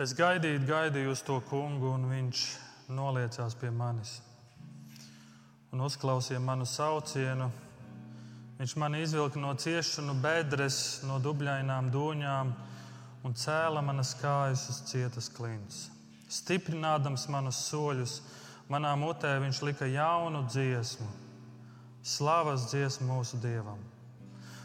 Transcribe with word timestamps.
Es 0.00 0.14
gaidīju, 0.16 0.62
gaidīju 0.64 1.10
uz 1.12 1.20
to 1.20 1.34
kungu, 1.50 1.90
un 1.92 2.06
viņš 2.08 2.42
noliecās 2.96 3.52
pie 3.60 3.68
manis 3.68 4.22
un 5.72 5.82
uzklausīja 5.84 6.38
manu 6.40 6.64
saucienu. 6.64 7.50
Viņš 8.56 8.74
man 8.80 8.96
izvilka 8.96 9.40
no 9.40 9.50
ciešanu 9.52 10.14
bedres, 10.24 11.02
no 11.04 11.18
dubļainām 11.20 11.90
dūņām 11.92 12.54
un 13.28 13.36
cēla 13.36 13.84
manas 13.84 14.14
kājas 14.16 14.64
uz 14.72 14.80
cietas 14.88 15.28
klints. 15.28 15.90
Stiprinādams 16.32 17.28
manus 17.28 17.60
soļus, 17.68 18.18
manā 18.72 18.96
mutē 18.96 19.34
viņš 19.44 19.60
lika 19.68 19.92
jaunu 19.92 20.46
dziesmu, 20.48 21.08
slavas 22.00 22.70
dziesmu 22.72 23.12
mūsu 23.12 23.44
dievam. 23.44 23.91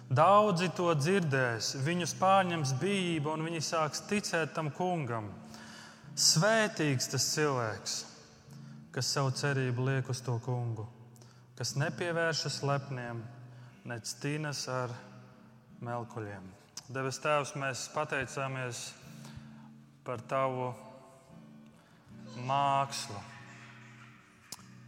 Daudzi 0.07 0.69
to 0.71 0.93
dzirdēs, 0.95 1.73
viņus 1.83 2.13
pārņems 2.15 2.71
bijība, 2.79 3.33
un 3.35 3.43
viņi 3.43 3.59
sāks 3.65 4.05
ticēt 4.07 4.53
tam 4.55 4.69
kungam. 4.71 5.27
Svētīgs 6.15 7.09
tas 7.11 7.25
cilvēks, 7.33 7.97
kas 8.95 9.11
savu 9.11 9.33
cerību 9.35 9.89
liek 9.89 10.07
uz 10.09 10.23
to 10.23 10.37
kungu, 10.45 10.87
kas 11.59 11.75
nepievēršas 11.75 12.61
lepniem, 12.63 13.19
nec 13.83 14.15
tīnas 14.23 14.63
ar 14.71 14.95
melkuļiem. 15.83 16.47
Devis 16.87 17.19
Tēvs, 17.19 17.57
mēs 17.59 17.89
pateicāmies 17.91 18.87
par 20.07 20.23
Tavu 20.23 20.71
mākslu. 22.47 23.19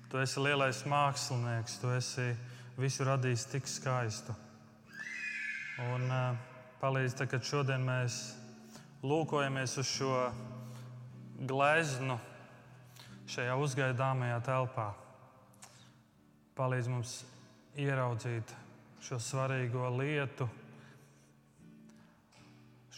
Tu 0.10 0.24
esi 0.24 0.42
lielais 0.48 0.86
mākslinieks, 0.88 1.82
tu 1.82 1.92
esi 1.92 2.32
visu 2.80 3.04
radījis 3.04 3.50
tik 3.52 3.68
skaistu. 3.68 4.34
Un 5.80 6.10
uh, 6.12 6.36
palīdz, 6.82 7.16
tā, 7.16 7.28
kad 7.32 7.46
šodien 7.48 7.86
mēs 7.88 8.20
lūkojamies 9.04 9.78
uz 9.80 9.88
šo 9.88 10.14
gleznu 11.48 12.18
šajā 13.30 13.56
uzgaidāmajā 13.64 14.40
telpā. 14.44 14.90
Palīdz 16.60 16.90
mums 16.92 17.14
ieraudzīt 17.80 18.52
šo 19.06 19.20
svarīgo 19.24 19.88
lietu, 19.96 20.50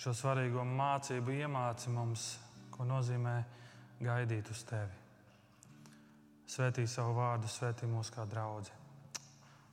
šo 0.02 0.16
svarīgo 0.18 0.66
mācību, 0.66 1.38
iemāci 1.44 1.94
mums, 1.94 2.26
ko 2.74 2.88
nozīmē 2.90 3.38
gaidīt 4.02 4.50
uz 4.50 4.66
tevi. 4.66 4.98
Svētī 6.50 6.88
savu 6.90 7.14
vārdu, 7.22 7.48
svētī 7.48 7.88
mūs 7.88 8.10
kā 8.12 8.26
draugu. 8.28 8.74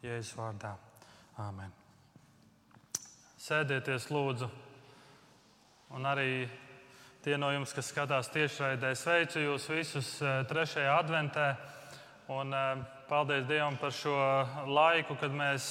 Jēzus 0.05 0.37
vārdā. 0.39 0.77
Āmen. 1.43 1.88
Sēdieties, 3.49 4.11
lūdzu. 4.13 4.45
Un 5.97 6.05
arī 6.05 6.45
tie 7.25 7.39
no 7.41 7.49
jums, 7.49 7.71
kas 7.73 7.87
skatās 7.89 8.29
tiešraidē, 8.35 8.91
sveicu 8.93 9.41
jūs 9.41 9.69
visus 9.73 10.11
eh, 10.21 10.43
trešajā 10.51 10.93
adventē. 10.99 11.47
Un 12.35 12.53
eh, 12.53 12.83
paldies 13.09 13.47
Dievam 13.49 13.79
par 13.81 13.95
šo 13.97 14.19
laiku, 14.69 15.17
kad 15.17 15.33
mēs, 15.33 15.71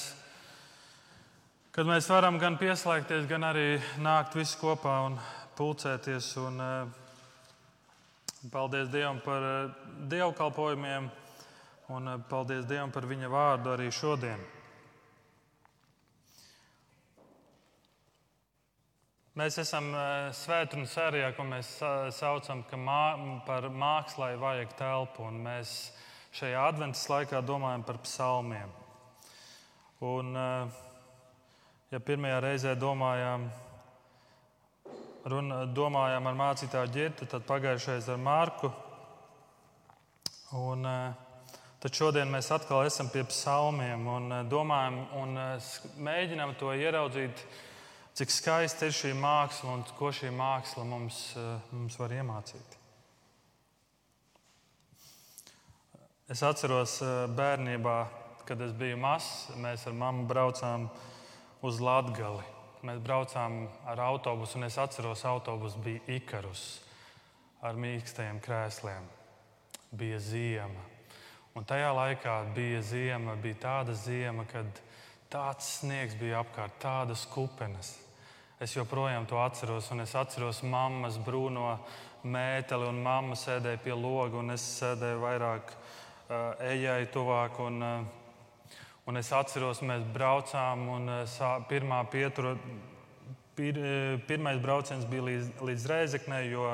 kad 1.70 1.86
mēs 1.86 2.10
varam 2.10 2.40
gan 2.42 2.58
pieslēgties, 2.58 3.30
gan 3.30 3.46
arī 3.52 3.68
nākt 4.02 4.34
visi 4.34 4.58
kopā 4.58 4.98
un 5.06 5.22
pulcēties. 5.54 6.34
Un, 6.42 6.60
eh, 6.66 8.50
paldies 8.50 8.90
Dievam 8.90 9.22
par 9.22 9.50
dievkalpojumiem 10.10 11.10
un 11.94 12.14
paldies 12.26 12.66
Dievam 12.66 12.90
par 12.90 13.06
viņa 13.06 13.36
vārdu 13.38 13.78
arī 13.78 13.92
šodien. 13.94 14.57
Mēs 19.38 19.54
esam 19.60 19.92
svētdienas 20.34 20.90
sērijā, 20.96 21.28
ko 21.36 21.44
mēs 21.46 21.68
saucam 22.16 22.64
mā, 22.82 23.02
par 23.46 23.68
mākslai 23.70 24.32
vajag 24.40 24.72
telpu. 24.74 25.28
Mēs 25.30 25.74
šajā 26.34 26.64
adventas 26.66 27.04
laikā 27.06 27.38
domājam 27.46 27.84
par 27.86 28.00
psalmiem. 28.02 28.72
Un, 30.08 30.32
ja 31.92 32.00
pirmajā 32.08 32.40
reizē 32.42 32.72
domājām, 32.80 33.46
runa, 35.30 35.60
domājām 35.76 36.26
ar 36.32 36.40
mācītāju 36.42 36.92
ģirtu, 36.98 37.30
tad 37.30 37.46
pagājušajā 37.46 38.02
ar 38.16 38.20
Mārku. 38.24 38.72
Un, 40.64 40.82
tad 41.78 42.02
šodien 42.02 42.34
mēs 42.34 42.50
atkal 42.58 42.88
esam 42.90 43.14
pie 43.14 43.22
psalmiem 43.30 44.10
un 44.16 44.36
domājam 44.50 45.00
un 45.22 45.40
mēģinām 46.10 46.58
to 46.58 46.74
ieraudzīt 46.74 47.46
cik 48.18 48.32
skaista 48.34 48.88
ir 48.88 48.94
šī 48.96 49.12
māksla 49.14 49.76
un 49.76 49.84
ko 49.94 50.08
šī 50.10 50.32
māksla 50.34 50.82
mums, 50.86 51.20
eh, 51.38 51.68
mums 51.70 51.98
var 52.00 52.10
iemācīt. 52.16 52.74
Es 56.28 56.42
atceros 56.42 56.96
eh, 57.02 57.28
bērnībā, 57.30 57.98
kad 58.48 58.64
es 58.64 58.72
biju 58.74 58.96
mazs, 58.98 59.52
mēs 59.62 59.86
ar 59.86 59.94
mammu 59.94 60.26
braucām 60.26 60.88
uz 61.62 61.78
Latviju. 61.78 62.40
Mēs 62.88 62.98
braucām 63.02 63.60
ar 63.86 64.02
autobusu, 64.02 64.58
un 64.58 64.66
es 64.66 64.78
atceros, 64.78 65.22
ka 65.22 65.36
autobus 65.36 65.78
bija 65.82 66.02
Ikarus 66.18 66.64
ar 67.62 67.78
mīkstajiem 67.78 68.42
krēsliem. 68.42 69.06
Bija 69.94 70.18
ziema. 70.18 70.84
Un 71.54 71.66
tajā 71.66 71.94
laikā 71.94 72.34
bija 72.54 72.82
ziema, 72.82 73.38
bija 73.38 73.62
tāda 73.62 73.94
ziema, 73.94 74.44
kad 74.50 74.82
tāds 75.30 75.70
sniegs 75.78 76.18
bija 76.18 76.42
apkārt, 76.42 76.78
tādas 76.82 77.26
kupenes. 77.30 77.94
Es 78.58 78.72
joprojām 78.74 79.22
to 79.30 79.36
atceros, 79.38 79.86
un 79.94 80.02
es 80.02 80.16
atceros 80.18 80.64
mammas 80.66 81.14
brūno 81.22 81.76
mēteli, 82.26 82.88
un 82.90 82.96
mamma 83.04 83.36
sēdēja 83.38 83.78
pie 83.84 83.94
loga, 83.94 84.40
un 84.40 84.50
es 84.50 84.64
sēdēju 84.80 85.20
vairāk 85.22 85.70
uh, 85.70 86.64
ejai 86.66 87.04
tuvāk. 87.14 87.60
Un, 87.62 87.78
uh, 87.86 88.82
un 89.06 89.22
es 89.22 89.30
atceros, 89.30 89.78
mēs 89.86 90.02
braucām, 90.10 90.84
un 90.96 91.14
uh, 91.20 91.46
pirmā 91.70 92.02
pietura, 92.10 92.56
pir, 93.54 93.78
pirmais 94.26 94.58
brauciens 94.58 95.06
bija 95.06 95.30
līdz, 95.30 95.54
līdz 95.70 95.88
Rēzeknei, 95.94 96.50
jo 96.50 96.66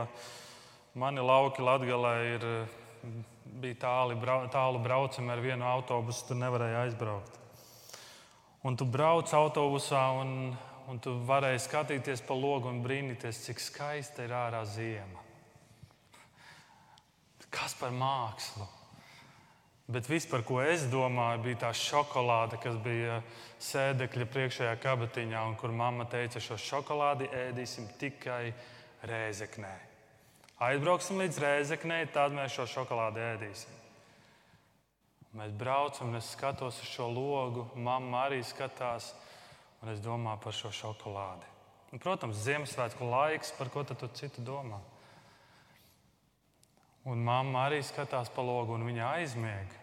mani 0.96 1.20
lauki 1.20 1.68
Latgalē 1.68 2.16
ir, 2.32 2.50
bija 3.60 3.82
tāli, 3.84 4.16
tālu 4.56 4.80
braucami 4.80 5.36
ar 5.36 5.48
vienu 5.52 5.68
autobusu, 5.76 6.30
tur 6.30 6.46
nevarēja 6.48 6.86
aizbraukt. 6.88 7.42
Un 8.64 8.80
tu 8.80 8.88
brauc 8.88 9.28
autobusā, 9.36 10.06
un, 10.24 10.54
un 10.90 11.00
tu 11.02 11.16
varēji 11.26 11.62
skatīties 11.64 12.24
pa 12.26 12.36
logu 12.36 12.70
un 12.70 12.82
brīnīties, 12.84 13.44
cik 13.46 13.62
skaista 13.62 14.24
ir 14.26 14.34
ārā 14.36 14.64
ziema. 14.68 15.22
Kas 17.54 17.76
par 17.78 17.92
mākslu? 17.94 18.66
Bet 19.86 20.08
viss, 20.08 20.26
par 20.26 20.42
ko 20.48 20.62
es 20.64 20.86
domāju, 20.88 21.42
bija 21.44 21.66
tā 21.66 21.70
šokolāde, 21.76 22.56
kas 22.62 22.78
bija 22.82 23.18
sēdekļa 23.62 24.26
priekšējā 24.32 24.76
kabatiņā, 24.80 25.42
un 25.44 25.56
kur 25.60 25.74
mamma 25.76 26.06
teica, 26.08 26.40
šo 26.40 26.56
šokolādi 26.56 27.28
ēdīsim 27.28 27.90
tikai 28.00 28.54
rēzeknē. 29.04 29.74
Aizbrauksim 30.64 31.20
līdz 31.20 31.40
rēzeknē, 31.44 32.00
tad 32.14 32.32
mēs 32.32 32.56
šo 32.56 32.64
šokolādi 32.78 33.20
ēdīsim. 33.28 33.80
Mēs 35.34 35.52
braucam, 35.58 36.12
un 36.12 36.20
es 36.20 36.32
skatos 36.32 36.80
uz 36.80 36.88
šo 36.88 37.10
logu, 37.10 37.66
mamma 37.74 38.24
arī 38.28 38.40
skatās. 38.46 39.10
Un 39.84 39.92
es 39.92 40.00
domāju 40.00 40.40
par 40.40 40.54
šo 40.56 40.70
šokolādi. 40.72 41.50
Un, 41.92 42.00
protams, 42.00 42.38
Ziemassvētku 42.40 43.04
laiks, 43.04 43.52
par 43.58 43.68
ko 43.68 43.82
tu 43.84 44.08
citu 44.16 44.40
domā? 44.40 44.78
Un 47.04 47.20
mamma 47.20 47.66
arī 47.66 47.82
skatās 47.84 48.30
pa 48.32 48.40
logu, 48.40 48.78
un 48.78 48.86
viņa 48.88 49.10
aizmiega. 49.18 49.82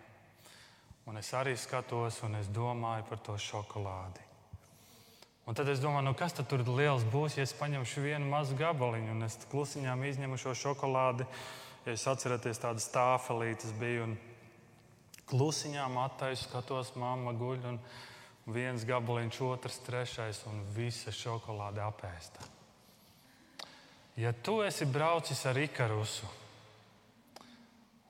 Un 1.05 1.21
es 1.21 1.29
arī 1.37 1.53
skatos, 1.53 2.17
un 2.25 2.39
es 2.39 2.49
domāju 2.49 3.05
par 3.11 3.21
to 3.21 3.37
šokolādi. 3.37 4.25
Un 5.45 5.57
tad 5.57 5.69
es 5.69 5.81
domāju, 5.83 6.07
nu 6.09 6.17
kas 6.17 6.33
tur 6.33 6.65
liels 6.65 7.05
būs, 7.13 7.37
ja 7.37 7.45
es 7.45 7.53
paņemšu 7.61 8.01
vienu 8.01 8.25
mazu 8.29 8.57
gabaliņu, 8.57 9.13
un 9.13 9.29
es 9.29 9.37
klusiņām 9.53 10.01
izņemu 10.09 10.41
šo 10.41 10.57
šokolādi. 10.57 11.29
Ja 11.85 11.93
es 11.93 12.09
atceros, 12.09 12.61
tādas 12.61 12.89
tāfelītes 12.93 13.77
bija, 13.77 14.09
un 14.09 14.17
klusiņām 15.29 15.97
attaisu, 16.09 16.49
skatos, 16.49 16.95
mamma 16.97 17.37
guļ. 17.37 17.69
Un, 17.69 17.79
viens 18.49 18.85
gabaliņš, 18.87 19.39
otrs, 19.45 19.79
trešais 19.85 20.41
un 20.49 20.63
visa 20.75 21.13
šokolāde 21.13 21.81
apēsta. 21.83 22.45
Ja 24.19 24.33
tu 24.33 24.59
esi 24.65 24.85
braucis 24.85 25.45
ar 25.45 25.57
Ikarusu, 25.57 26.27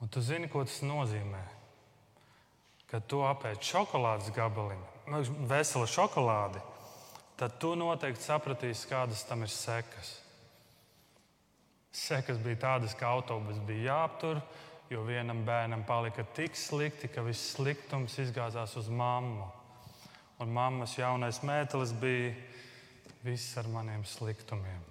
un 0.01 0.09
tu 0.09 0.23
zini, 0.23 0.49
ko 0.49 0.63
tas 0.65 0.81
nozīmē, 0.85 1.43
kad 2.89 3.05
tu 3.07 3.21
apēdi 3.23 3.67
šokolādes 3.67 4.31
gabaliņu, 4.35 4.87
veselu 5.51 5.87
šokolādi, 5.87 6.63
tad 7.39 7.59
tu 7.61 7.75
noteikti 7.75 8.23
sapratīsi, 8.23 8.89
kādas 8.89 9.23
tam 9.27 9.45
ir 9.45 9.53
sekas. 9.53 10.17
Sekas 11.91 12.39
bija 12.39 12.59
tādas, 12.65 12.95
ka 12.95 13.11
autobus 13.11 13.59
bija 13.67 13.91
jāaptur, 13.91 14.39
jo 14.91 15.03
vienam 15.07 15.43
bērnam 15.47 15.83
palika 15.87 16.23
tik 16.35 16.55
slikti, 16.55 17.11
ka 17.11 17.23
viss 17.23 17.53
sliktums 17.55 18.17
izgāzās 18.23 18.77
uz 18.79 18.87
mammu 18.89 19.60
un 20.41 20.49
mammas 20.53 20.95
jaunais 20.97 21.41
mētelis 21.45 21.93
bija 22.01 22.31
viss 23.25 23.57
ar 23.61 23.69
maniem 23.69 24.01
sliktumiem. 24.07 24.81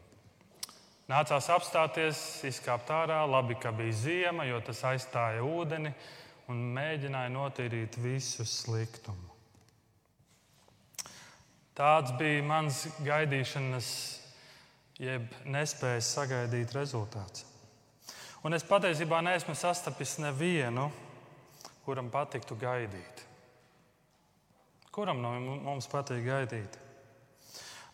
Nācās 1.11 1.49
apstāties, 1.50 2.20
izkāpt 2.47 2.93
ārā, 2.94 3.25
labi, 3.26 3.56
ka 3.58 3.73
bija 3.75 3.97
ziema, 3.99 4.47
jo 4.47 4.61
tas 4.62 4.85
aizstāja 4.87 5.43
ūdeni 5.43 5.91
un 6.50 6.61
mēģināja 6.76 7.32
notīrīt 7.35 7.99
visu 7.99 8.47
sliktumu. 8.47 9.26
Tāds 11.75 12.12
bija 12.19 12.44
mans 12.47 12.85
gaidīšanas, 13.02 13.88
jeb 15.00 15.32
nespējas 15.49 16.12
sagaidīt 16.14 16.76
rezultāts. 16.76 17.47
Un 18.47 18.55
es 18.55 18.64
patiesībā 18.64 19.19
neesmu 19.25 19.56
sastapis 19.58 20.14
nevienu, 20.23 20.87
kuram 21.85 22.12
patiktu 22.12 22.55
gaidīt. 22.61 23.25
Kuram 24.90 25.20
no 25.22 25.31
mums 25.62 25.87
patīk 25.87 26.25
gaidīt? 26.26 26.76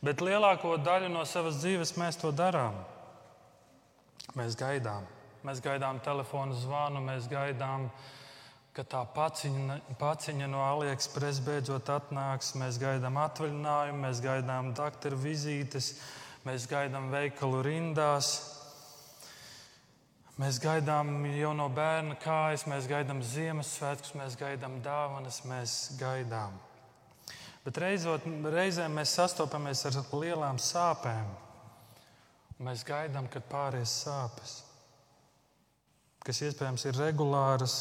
Bet 0.00 0.22
lielāko 0.24 0.78
daļu 0.80 1.10
no 1.12 1.24
savas 1.28 1.58
dzīves 1.60 1.92
mēs 2.00 2.16
to 2.20 2.30
darām. 2.32 2.78
Mēs 4.36 4.56
gaidām. 4.56 5.04
Mēs 5.44 5.60
gaidām 5.64 6.00
telefonu 6.04 6.56
zvanu, 6.56 7.02
mēs 7.04 7.28
gaidām, 7.28 7.90
ka 8.72 8.84
tā 8.84 9.02
paciņa, 9.12 9.76
paciņa 10.00 10.48
no 10.48 10.62
AliExpress 10.64 11.42
beidzot 11.44 11.90
atnāks. 11.92 12.54
Mēs 12.56 12.80
gaidām 12.80 13.20
atvaļinājumu, 13.20 14.00
mēs 14.06 14.22
gaidām 14.24 14.72
doktora 14.76 15.18
vizītes, 15.20 15.90
mēs 16.48 16.64
gaidām 16.70 17.10
veikalu 17.12 17.60
rindās. 17.66 18.30
Mēs 20.40 20.60
gaidām 20.64 21.12
jau 21.32 21.52
no 21.56 21.68
bērna 21.72 22.16
kājas, 22.24 22.64
mēs 22.68 22.88
gaidām 22.88 23.20
Ziemassvētkus, 23.24 24.16
mēs 24.16 24.40
gaidām 24.40 24.80
dāvanas, 24.84 25.42
mēs 25.48 25.76
gaidām. 26.00 26.56
Bet 27.66 27.80
reizot, 27.82 28.22
reizēm 28.46 28.94
mēs 28.94 29.16
sastopamies 29.18 29.80
ar 29.88 29.96
lielām 30.14 30.60
sāpēm. 30.62 31.32
Mēs 32.62 32.84
gaidām, 32.86 33.26
kad 33.28 33.44
pāries 33.50 33.90
sāpes, 34.04 34.60
kas 36.24 36.38
iespējams 36.46 36.86
ir 36.86 37.00
regulāras. 37.02 37.74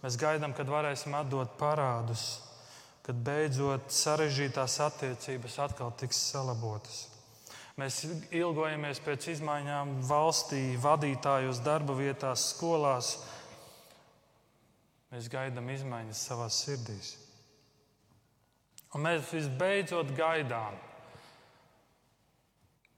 Mēs 0.00 0.16
gaidām, 0.18 0.56
kad 0.56 0.66
varēsim 0.72 1.12
atdot 1.14 1.52
parādus, 1.60 2.40
kad 3.04 3.20
beidzot 3.22 3.92
sarežģītās 3.92 4.80
attiecības 4.88 5.58
atkal 5.68 5.92
tiks 6.00 6.18
salabotas. 6.32 7.04
Mēs 7.76 8.02
ilgojamies 8.34 9.00
pēc 9.04 9.28
izmaiņām 9.36 10.00
valstī, 10.08 10.64
vadītājos, 10.80 11.60
darba 11.64 11.94
vietās, 12.00 12.48
skolās. 12.56 13.14
Mēs 15.12 15.28
gaidām 15.32 15.68
izmaiņas 15.76 16.24
savā 16.32 16.48
sirdīs. 16.52 17.18
Un 18.92 19.06
mēs 19.06 19.30
visbeidzot 19.32 20.10
gaidām, 20.16 20.76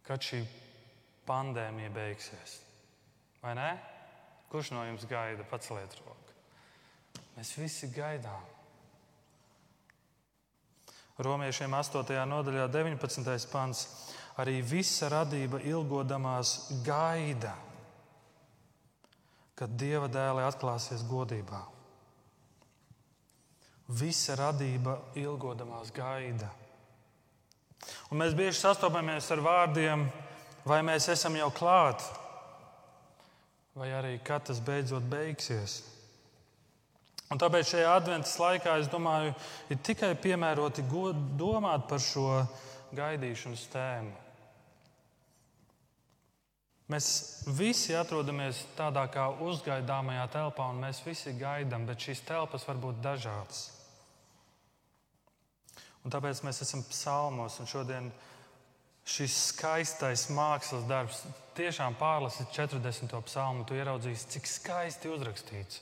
kad 0.05 0.23
šī 0.25 0.43
pandēmija 1.29 1.93
beigsies. 1.95 2.59
Vai 3.43 3.55
ne? 3.59 3.71
Kurš 4.51 4.73
no 4.75 4.83
jums 4.87 5.07
gaida? 5.11 5.47
Paceliet 5.49 5.95
roku. 6.01 6.35
Mēs 7.37 7.55
visi 7.59 7.91
gaidām. 7.95 8.51
Romiešiem 11.25 11.71
8. 11.79 12.11
nodaļā, 12.27 12.67
19. 12.75 13.47
pants 13.53 13.85
arī 14.43 14.59
visa 14.67 15.07
radība 15.13 15.61
ilgodamās 15.63 16.83
gaida, 16.87 17.55
kad 19.55 19.77
Dieva 19.79 20.09
dēlē 20.11 20.43
atklāsies 20.49 21.07
godībā. 21.07 21.61
Visa 23.89 24.37
radība 24.39 24.97
ilgodamās 25.21 25.93
gaida. 25.93 26.49
Un 28.09 28.21
mēs 28.23 28.33
bieži 28.37 28.57
sastopamies 28.63 29.29
ar 29.35 29.43
vārdiem, 29.45 30.07
vai 30.65 30.81
mēs 30.87 31.11
esam 31.13 31.37
jau 31.37 31.51
klāt, 31.53 32.01
vai 33.77 33.91
arī 33.93 34.15
kad 34.25 34.47
tas 34.49 34.63
beidzot 34.65 35.05
beigsies. 35.11 35.83
Un 37.33 37.41
tāpēc 37.41 37.75
šajā 37.75 37.93
adventas 37.99 38.37
laikā, 38.41 38.79
es 38.81 38.89
domāju, 38.93 39.35
ir 39.69 39.81
tikai 39.85 40.15
piemēroti 40.17 40.85
domāt 41.37 41.89
par 41.91 42.01
šo 42.01 42.45
gaidīšanas 42.97 43.69
tēmu. 43.73 44.24
Mēs 46.93 47.07
visi 47.57 47.95
atrodamies 47.97 48.59
tādā 48.77 49.07
kā 49.09 49.31
uzgaidāmajā 49.41 50.27
telpā, 50.35 50.67
un 50.69 50.83
mēs 50.85 51.01
visi 51.07 51.33
gaidām, 51.39 51.87
bet 51.89 52.03
šīs 52.05 52.21
telpas 52.29 52.67
var 52.69 52.77
būt 52.83 53.01
dažādas. 53.05 53.71
Un 56.05 56.13
tāpēc 56.13 56.43
mēs 56.45 56.61
esam 56.61 56.85
psalmos, 56.85 57.57
un 57.63 57.71
šodien 57.71 58.11
šis 59.09 59.37
skaistais 59.55 60.27
mākslas 60.33 60.85
darbs 60.89 61.23
tiešām 61.57 61.97
pārlasīt 61.97 62.53
40. 62.53 63.17
psalmu. 63.31 63.65
Tu 63.65 63.79
ieraudzīsi, 63.81 64.29
cik 64.37 64.49
skaisti 64.49 65.13
uzrakstīts. 65.13 65.81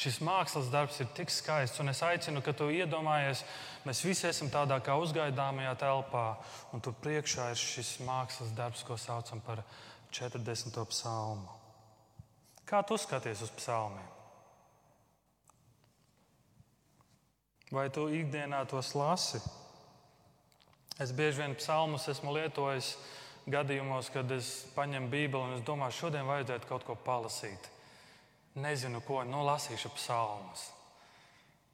Šis 0.00 0.16
mākslas 0.24 0.70
darbs 0.72 0.96
ir 1.02 1.10
tik 1.14 1.30
skaists, 1.30 1.78
un 1.82 1.92
es 1.92 2.00
aicinu, 2.02 2.40
ka 2.40 2.54
tu 2.56 2.70
iedomājies, 2.72 3.42
mēs 3.84 4.00
visi 4.06 4.26
esam 4.30 4.48
tādā 4.50 4.78
kā 4.80 4.94
uzgaidāmajā 4.96 5.74
telpā, 5.82 6.24
un 6.72 6.80
tur 6.80 6.94
priekšā 7.04 7.50
ir 7.52 7.60
šis 7.60 7.98
mākslas 8.06 8.54
darbs, 8.56 8.82
ko 8.86 8.96
saucam 8.96 9.42
par 9.44 9.60
40. 10.10 10.84
psalmu. 10.90 11.48
Kā 12.66 12.82
tu 12.86 12.98
skaties 12.98 13.42
uz 13.42 13.50
psalmiem? 13.54 14.06
Vai 17.70 17.86
tu 17.94 18.08
ikdienā 18.10 18.64
tos 18.66 18.96
lasi? 18.98 19.38
Es 21.00 21.14
bieži 21.14 21.44
vien 21.44 21.54
psalmus 21.54 22.08
esmu 22.10 22.34
lietojis 22.34 22.96
gadījumos, 23.50 24.10
kad 24.12 24.30
es 24.34 24.50
paņemu 24.74 25.08
Bībeli 25.10 25.46
un 25.46 25.54
es 25.56 25.62
domāju, 25.66 25.96
šodien 26.02 26.26
vajadzētu 26.28 26.68
kaut 26.68 26.84
ko 26.86 26.98
palasīt. 26.98 27.70
Nezinu, 28.58 29.00
ko, 29.06 29.22
nu, 29.24 29.44
lasīšu 29.46 29.94
psalmus. 29.94 30.66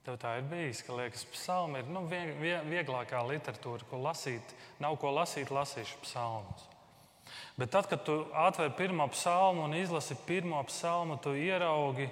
Tev 0.04 0.20
tā 0.22 0.36
ir 0.38 0.46
bijis, 0.46 0.84
ka 0.86 0.94
liekas, 0.94 1.24
psalmi 1.32 1.80
ir 1.80 1.88
nu, 1.90 2.04
vieglākā 2.06 3.24
literatūra, 3.26 3.88
ko 3.90 4.04
lasīt. 4.04 4.54
Nav 4.84 5.00
ko 5.02 5.10
lasīt, 5.16 5.50
lasīšu 5.50 6.04
psalmus. 6.04 6.68
Bet 7.56 7.70
tad, 7.72 7.86
kad 7.88 8.04
tu 8.04 8.24
atver 8.36 8.70
pirmo 8.76 9.06
psalmu 9.08 9.64
un 9.64 9.74
izlasi 9.74 10.16
pirmo 10.26 10.60
psalmu, 10.68 11.16
tu 11.16 11.32
ieraugi, 11.32 12.10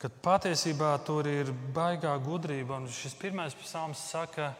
ka 0.00 0.08
patiesībā 0.10 0.90
tur 1.06 1.28
ir 1.30 1.52
baigā 1.74 2.16
gudrība. 2.18 2.80
Un 2.80 2.88
šis 2.90 3.14
pirmais 3.14 3.54
psalms 3.54 4.02
saka, 4.10 4.50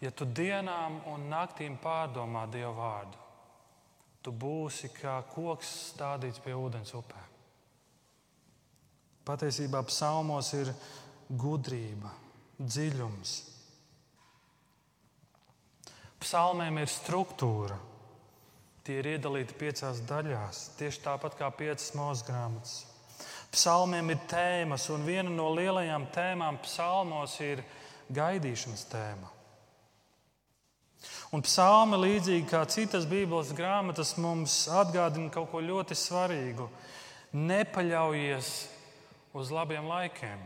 ja 0.00 0.12
tu 0.14 0.24
dienām 0.24 1.00
un 1.10 1.26
naktīm 1.32 1.80
pārdomā 1.82 2.44
Dievu 2.52 2.76
vārdu, 2.78 3.18
tu 4.22 4.30
būsi 4.30 4.92
kā 4.94 5.16
koks 5.32 5.72
stādīts 5.90 6.42
pie 6.44 6.54
ūdens 6.54 6.94
upē. 6.94 7.22
Patiesībā 9.24 9.80
psalmos 9.88 10.52
ir 10.54 10.70
gudrība, 11.28 12.12
dziļums. 12.60 13.34
Psalmiem 16.22 16.78
ir 16.84 16.92
struktūra. 16.92 17.80
Tie 18.84 18.98
ir 19.00 19.06
iedalīti 19.14 19.56
piecās 19.56 20.02
daļās, 20.04 20.58
tieši 20.76 21.00
tāpat 21.06 21.38
kā 21.38 21.48
piecas 21.56 21.94
mūža 21.96 22.26
grāmatas. 22.26 22.74
Psalmiem 23.54 24.10
ir 24.12 24.18
tēmas, 24.28 24.90
un 24.92 25.06
viena 25.06 25.30
no 25.32 25.46
lielajām 25.56 26.04
tēmām 26.12 26.58
psalmos 26.66 27.38
ir 27.40 27.62
gaidīšanas 28.12 28.84
tēma. 28.90 29.30
Un 31.32 31.42
psalmi, 31.42 31.96
līdzīgi 31.98 32.44
kā 32.50 32.60
citas 32.70 33.08
Bībeles 33.08 33.54
grāmatas, 33.56 34.14
mums 34.20 34.66
atgādina 34.68 35.32
kaut 35.32 35.48
ko 35.50 35.62
ļoti 35.64 35.96
svarīgu. 35.96 36.68
Nepaļaujies 37.34 38.50
uz 39.34 39.50
labiem 39.50 39.88
laikiem. 39.90 40.44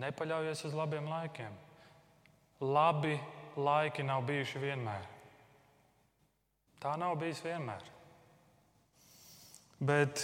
Nepaļaujies 0.00 0.64
uz 0.68 0.74
labiem 0.76 1.06
laikiem. 1.12 1.54
Labi 2.60 3.18
laiki 3.56 4.04
nav 4.06 4.24
bijuši 4.28 4.62
vienmēr. 4.62 5.04
Tā 6.80 6.92
nav 7.00 7.16
bijis 7.20 7.40
vienmēr. 7.44 7.84
Bet, 9.80 10.22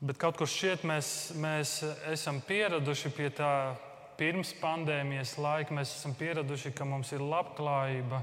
bet 0.00 0.18
kaut 0.20 0.36
kur 0.40 0.48
šķiet, 0.48 0.84
mēs, 0.88 1.08
mēs 1.40 1.78
esam 2.12 2.40
pieraduši 2.44 3.12
pie 3.16 3.30
tā 3.36 3.52
pirms 4.20 4.52
pandēmijas 4.60 5.34
laika. 5.40 5.74
Mēs 5.76 5.94
esam 5.96 6.14
pieraduši, 6.16 6.74
ka 6.76 6.86
mums 6.88 7.12
ir 7.16 7.24
labklājība, 7.24 8.22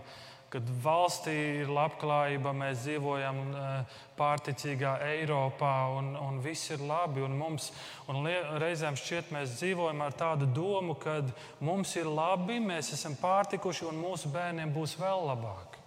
kad 0.54 0.68
valstī 0.84 1.36
ir 1.62 1.72
labklājība, 1.74 2.54
mēs 2.56 2.86
dzīvojam 2.86 3.40
eh, 3.52 3.96
pārticīgā 4.18 4.94
Eiropā 5.10 5.74
un, 5.98 6.14
un 6.16 6.40
viss 6.44 6.72
ir 6.72 6.84
labi. 6.88 7.24
Un 7.26 7.36
mums, 7.40 7.72
un 8.12 8.24
reizēm 8.62 8.96
šķiet, 9.00 9.34
mēs 9.36 9.58
dzīvojam 9.60 10.06
ar 10.06 10.16
tādu 10.18 10.48
domu, 10.56 10.96
ka 11.00 11.20
mums 11.60 11.96
ir 12.00 12.08
labi, 12.08 12.62
mēs 12.64 12.94
esam 12.96 13.18
pārtikuši 13.20 13.90
un 13.90 14.00
mūsu 14.02 14.32
bērniem 14.34 14.72
būs 14.76 14.96
vēl 15.02 15.28
labāk. 15.32 15.78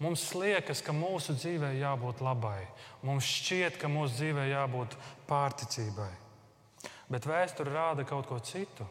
Mums 0.00 0.30
liekas, 0.32 0.80
ka 0.80 0.94
mūsu 0.96 1.34
dzīvē 1.36 1.74
jābūt 1.76 2.22
labai. 2.24 2.64
Mums 3.04 3.26
šķiet, 3.28 3.76
ka 3.76 3.88
mūsu 3.92 4.16
dzīvē 4.16 4.46
jābūt 4.48 4.96
pārticībai. 5.28 6.12
Bet 7.12 7.26
vēsture 7.28 7.74
rāda 7.74 8.06
kaut 8.08 8.28
ko 8.30 8.38
citu. 8.40 8.86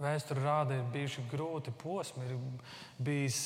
Vēsture 0.00 0.40
rāda, 0.40 0.78
ir 0.78 0.86
bijuši 0.94 1.26
grūti 1.28 1.72
posmi, 1.76 2.24
ir 2.24 2.38
bijis 3.04 3.40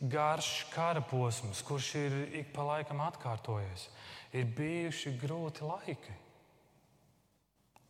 garš 0.00 0.64
kara 0.72 1.02
posms, 1.06 1.60
kurš 1.62 1.90
ir 2.00 2.16
ik 2.40 2.50
pa 2.54 2.64
laikam 2.66 3.02
atkārtojies. 3.04 3.86
Ir 4.34 4.48
bijuši 4.56 5.14
grūti 5.20 5.66
laiki. 5.66 6.16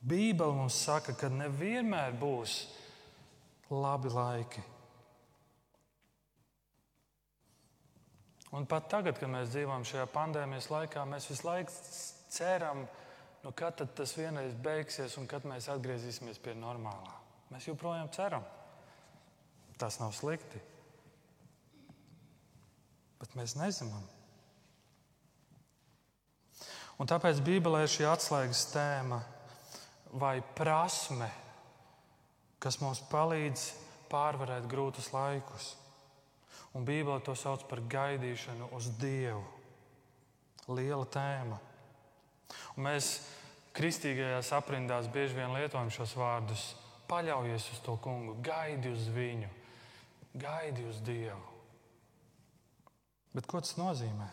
Bībele 0.01 0.57
mums 0.57 0.77
saka, 0.81 1.15
ka 1.17 1.29
nevienmēr 1.29 2.17
būs 2.21 2.61
labi 3.71 4.13
laiki. 4.13 4.63
Un 8.57 8.67
pat 8.67 8.89
tagad, 8.91 9.21
kad 9.21 9.31
mēs 9.31 9.53
dzīvojam 9.53 9.85
šajā 9.87 10.09
pandēmijas 10.11 10.71
laikā, 10.73 11.05
mēs 11.07 11.29
visu 11.31 11.47
laiku 11.47 11.77
ceram, 12.35 12.83
nu, 13.45 13.53
kad 13.55 13.79
tas 13.95 14.17
vienreiz 14.19 14.57
beigsies 14.59 15.15
un 15.21 15.29
kad 15.31 15.47
mēs 15.47 15.71
atgriezīsimies 15.71 16.41
pie 16.43 16.57
normālā. 16.59 17.20
Mēs 17.51 17.67
joprojām 17.67 18.11
ceram. 18.15 18.47
Tas 19.81 19.99
nav 20.01 20.15
slikti. 20.15 20.61
Bet 23.21 23.35
mēs 23.37 23.57
nezinām. 23.59 24.07
Un 27.01 27.09
tāpēc 27.09 27.41
Bībelē 27.45 27.85
ir 27.85 27.93
šī 27.93 28.05
atslēgas 28.11 28.67
tēma 28.75 29.23
vai 30.21 30.41
prasme, 30.57 31.31
kas 32.61 32.77
mums 32.83 33.01
palīdz 33.09 33.71
pārvarēt 34.11 34.69
grūtus 34.69 35.09
laikus. 35.15 35.75
Un 36.77 36.85
Bībelē 36.87 37.23
to 37.25 37.35
sauc 37.35 37.65
par 37.71 37.81
gaidīšanu 37.91 38.69
uz 38.77 38.91
Dievu. 39.01 39.43
Liela 40.71 41.07
tēma. 41.09 41.57
Un 42.77 42.85
mēs 42.87 43.15
kristīgajās 43.75 44.53
aprindās 44.55 45.09
bieži 45.11 45.39
vien 45.39 45.57
lietojam 45.57 45.91
šos 45.95 46.15
vārdus. 46.19 46.69
Paļaujies 47.11 47.71
uz 47.75 47.81
to 47.85 47.97
kungu, 48.03 48.37
gaidi 48.45 48.93
uz 48.95 49.09
viņu, 49.11 49.49
gaidi 50.39 50.85
uz 50.87 51.01
Dievu. 51.03 51.43
Bet 53.35 53.47
ko 53.51 53.63
tas 53.63 53.77
nozīmē? 53.79 54.29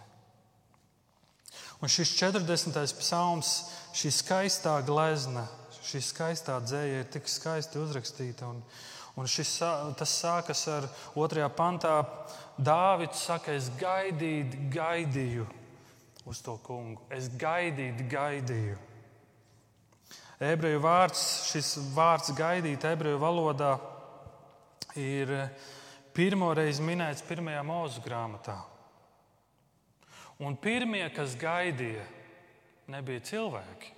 Un 1.81 1.89
šis 1.89 2.15
40. 2.17 2.77
psalms, 2.98 3.51
šī 3.98 4.12
skaistā 4.13 4.79
glezna, 4.86 5.46
šī 5.86 6.01
skaistā 6.03 6.57
dzēja 6.63 7.03
ir 7.03 7.12
tik 7.13 7.29
skaisti 7.29 7.81
uzrakstīta. 7.81 8.50
Un, 8.50 8.63
un 9.17 9.29
šis, 9.29 9.57
tas 9.98 10.15
sākas 10.24 10.65
ar 10.74 10.89
otrajā 11.17 11.50
pantā. 11.53 12.00
Dāvids 12.57 13.22
saka, 13.29 13.53
es 13.53 13.69
gaidīju, 13.77 14.69
gaidīju 14.74 15.46
uz 16.27 16.41
to 16.41 16.57
kungu. 16.65 17.01
Es 17.13 17.29
gaidīju, 17.39 18.10
gaidīju. 18.12 18.77
Ebreju 20.38 20.84
vārds, 20.84 21.22
šis 21.50 21.72
vārds 21.96 22.29
gaidīt 22.38 22.84
ebreju 22.86 23.17
valodā 23.17 23.72
ir 24.98 25.32
pirmo 26.13 26.51
reizi 26.53 26.86
minēts 26.86 27.25
pirmajā 27.25 27.63
mūzu 27.65 28.03
grāmatā. 28.06 28.60
Un 30.38 30.53
pirmie, 30.62 31.01
kas 31.15 31.34
gaidīja, 31.41 32.06
nebija 32.94 33.24
cilvēki, 33.25 33.89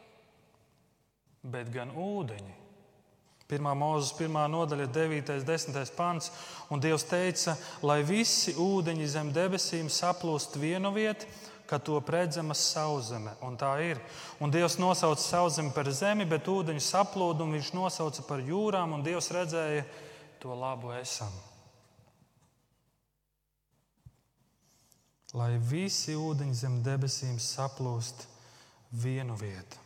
bet 1.43 1.67
gan 1.73 1.91
ūdeņi. 1.91 2.55
Pirmā 3.49 3.73
mūzes, 3.75 4.13
pirmā 4.13 4.43
nodaļa, 4.47 4.85
9. 4.93 5.31
un 5.33 5.45
10. 5.47 5.91
pants. 5.97 6.29
Un 6.69 6.79
Dievs 6.79 7.03
teica, 7.09 7.55
lai 7.81 8.03
visi 8.05 8.53
ūdeņi 8.53 9.07
zem 9.09 9.31
debesīm 9.33 9.89
saplūst 9.89 10.59
vienu 10.61 10.93
vietu, 10.93 11.25
ka 11.69 11.77
to 11.77 12.01
redzama 12.01 12.57
sauszeme. 12.57 13.35
Un 13.45 13.57
tā 13.57 13.75
ir. 13.85 14.01
Un 14.41 14.49
Dievs 14.49 14.79
nosauca 14.81 15.21
sauszemi 15.21 15.73
par 15.75 15.91
zemi, 15.93 16.25
bet 16.25 16.49
ūdeņu 16.49 16.81
saplūdumu 16.81 17.59
viņš 17.59 17.75
nosauca 17.77 18.25
par 18.25 18.41
jūrām, 18.41 18.97
un 18.97 19.05
Dievs 19.05 19.29
redzēja 19.35 19.85
to 20.41 20.57
labu 20.57 20.95
esam. 20.97 21.31
lai 25.37 25.57
visi 25.61 26.15
ūdeņi 26.17 26.55
zem 26.57 26.79
debesīm 26.85 27.37
saplūst 27.41 28.25
vienu 29.03 29.35
vietu. 29.37 29.77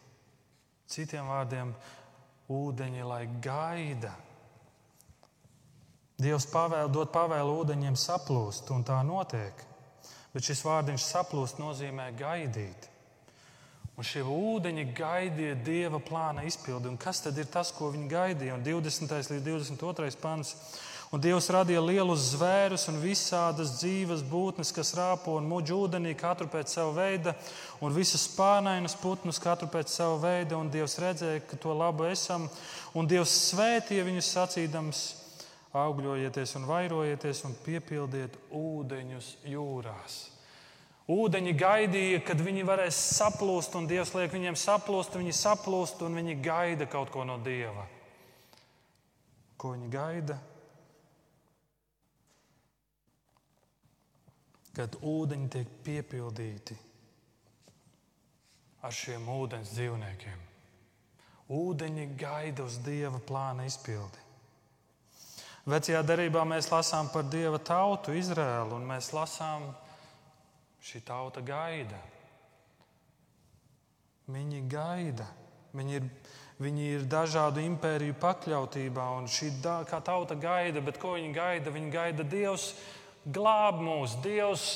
Citiem 0.87 1.27
vārdiem, 1.27 1.73
ūdeņi 2.53 3.07
lai 3.07 3.25
gaida. 3.43 4.13
Dievs 6.21 6.45
pavēl, 6.47 6.91
dod 6.93 7.11
pavēlu 7.11 7.57
ūdeņiem 7.63 7.97
saplūst, 7.99 8.69
un 8.71 8.85
tā 8.87 9.01
notiek. 9.03 9.65
Bet 10.33 10.47
šis 10.49 10.63
vārdiņš 10.65 11.05
saplūst 11.05 11.61
nozīmē 11.61 12.09
gaidīt. 12.17 12.89
Un 13.93 14.07
šie 14.07 14.23
ūdeņi 14.25 14.87
gaidīja 14.97 15.59
dieva 15.65 15.99
plāna 16.01 16.47
izpildi. 16.49 16.89
Un 16.89 16.97
kas 16.97 17.21
tad 17.21 17.37
ir 17.37 17.45
tas, 17.53 17.69
ko 17.75 17.91
viņi 17.93 18.09
gaidīja? 18.09 18.55
Un 18.57 18.65
20. 18.65 19.13
līdz 19.29 19.45
22. 19.45 20.09
pants 20.23 20.55
Un 21.13 21.21
Dievs 21.21 21.45
radīja 21.53 21.81
lielus 21.85 22.31
zvērus 22.31 22.87
un 22.89 22.95
visādas 22.97 23.75
dzīves 23.77 24.23
būtnes, 24.25 24.71
kas 24.73 24.95
rāpo 24.97 25.35
un 25.37 25.45
muģ 25.45 25.69
ūdenī, 25.75 26.15
katru 26.17 26.47
pēc 26.49 26.73
sava 26.73 26.95
veida, 26.95 27.35
un 27.85 27.93
visus 27.93 28.23
spārnainus 28.25 28.95
putnus, 28.97 29.37
katru 29.37 29.67
pēc 29.69 29.93
sava 29.93 30.15
veida. 30.23 30.57
Un 30.57 30.71
Dievs 30.73 30.97
redzēja, 30.97 31.43
ka 31.45 31.59
to 31.61 31.75
labu 31.77 32.07
esam, 32.09 32.47
un 32.97 33.05
Dievs 33.11 33.35
svētīja 33.51 34.07
viņus 34.07 34.31
sacīdams: 34.39 35.03
augļojieties 35.73 36.55
un 36.59 36.67
vairojieties 36.69 37.43
un 37.47 37.57
piepildiet 37.65 38.37
ūdeņus 38.53 39.33
jūrās. 39.49 40.19
Ūdeņi 41.13 41.53
gaidīja, 41.59 42.21
kad 42.23 42.39
viņi 42.39 42.63
varēs 42.63 42.99
saplūst, 43.17 43.75
un 43.75 43.89
Dievs 43.89 44.13
liek 44.15 44.31
viņiem 44.31 44.55
saplūst, 44.55 45.17
viņi 45.19 45.35
saplūst, 45.35 46.05
un 46.05 46.15
viņi 46.21 46.39
gaida 46.45 46.87
kaut 46.87 47.11
ko 47.11 47.25
no 47.27 47.35
Dieva. 47.43 47.85
Ko 49.59 49.75
viņi 49.75 49.91
gaida? 49.91 50.39
kad 54.73 54.97
ūdeņi 55.05 55.49
tiek 55.53 55.73
piepildīti 55.85 56.77
ar 58.83 58.95
šiem 58.95 59.27
ūdens 59.29 59.73
dzīvniekiem. 59.75 60.41
Ūdeņi 61.53 62.07
gaida 62.17 62.65
uz 62.65 62.79
dieva 62.81 63.19
plāna 63.27 63.67
izpildi. 63.69 64.22
Vecajā 65.63 66.01
darbā 66.03 66.41
mēs 66.43 66.67
lasām 66.67 67.07
par 67.07 67.23
dieva 67.31 67.55
tautu, 67.55 68.11
Izrēlu, 68.19 68.75
un 68.75 68.83
mēs 68.83 69.13
lasām, 69.15 69.69
šī 70.83 70.99
tauta 71.07 71.39
gaida. 71.39 71.95
Viņi 74.27 74.59
gaida. 74.67 75.29
Viņi 75.73 75.95
ir, 75.95 76.09
viņi 76.59 76.89
ir 76.97 77.07
dažādu 77.07 77.63
impēriju 77.63 78.17
pakļautībā, 78.19 79.07
un 79.21 79.31
šī 79.31 79.53
tauta 79.63 80.35
gaida, 80.35 80.83
bet 80.83 80.99
ko 80.99 81.15
viņi 81.15 81.31
gaida? 81.33 81.71
Viņi 81.71 81.91
gaida 81.95 82.27
Dievs, 82.27 82.73
glāb 83.23 83.79
mūs, 83.79 84.19
Dievs, 84.19 84.67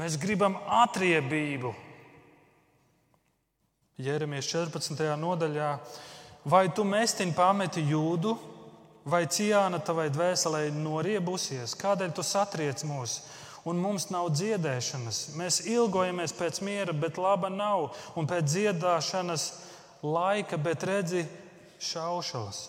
mēs 0.00 0.16
gribam 0.20 0.56
atriebību. 0.80 1.74
Jeremijas 4.00 4.48
14. 4.48 5.04
nodaļā, 5.20 5.74
vai 6.48 6.64
tu 6.72 6.88
mestini 6.88 7.36
pameti 7.36 7.84
jūdu, 7.84 8.38
vai 9.04 9.24
ciāna 9.30 9.80
tavai 9.84 10.08
dvēselē 10.12 10.68
noriebusies, 10.74 11.76
kādēļ 11.80 12.14
tu 12.16 12.24
satriec 12.26 12.84
mūs? 12.88 13.20
Un 13.68 13.76
mums 13.76 14.08
nav 14.08 14.30
dziedēšanas. 14.32 15.34
Mēs 15.36 15.60
ilgojamies 15.68 16.32
pēc 16.32 16.62
miera, 16.64 16.94
bet 16.96 17.20
laba 17.20 17.50
nav, 17.52 17.90
un 18.16 18.28
pēc 18.28 18.48
dziedāšanas 18.48 19.46
laika, 20.02 20.56
bet 20.56 20.86
redzi 20.88 21.26
šaušalas. 21.80 22.62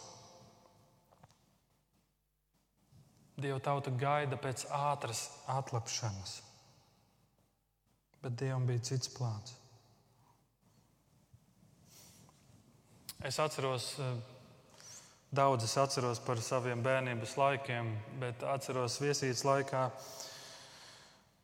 Dieva 3.41 3.61
tauta 3.63 3.91
gaida 3.95 4.37
pēc 4.37 4.67
ātras 4.75 5.23
atlapšanas. 5.49 6.41
Bet 8.21 8.35
Dievam 8.37 8.67
bija 8.67 8.83
cits 8.91 9.09
plāns. 9.15 9.55
Es 13.25 13.37
atceros, 13.41 13.95
daudz 15.31 15.63
es 15.63 15.77
atceros 15.79 16.19
par 16.23 16.41
saviem 16.43 16.83
bērnības 16.83 17.37
laikiem, 17.39 17.91
bet 18.19 18.43
atceros 18.43 18.99
viesītes 18.99 19.45
laikā. 19.47 19.85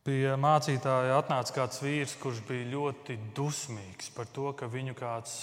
Pie 0.08 0.36
mācītāja 0.40 1.18
atnāca 1.20 1.56
kāds 1.56 1.82
vīrs, 1.84 2.16
kurš 2.20 2.42
bija 2.48 2.68
ļoti 2.72 3.18
dusmīgs 3.36 4.12
par 4.16 4.28
to, 4.36 4.52
ka 4.60 4.70
viņu 4.72 4.96
kāds, 4.96 5.34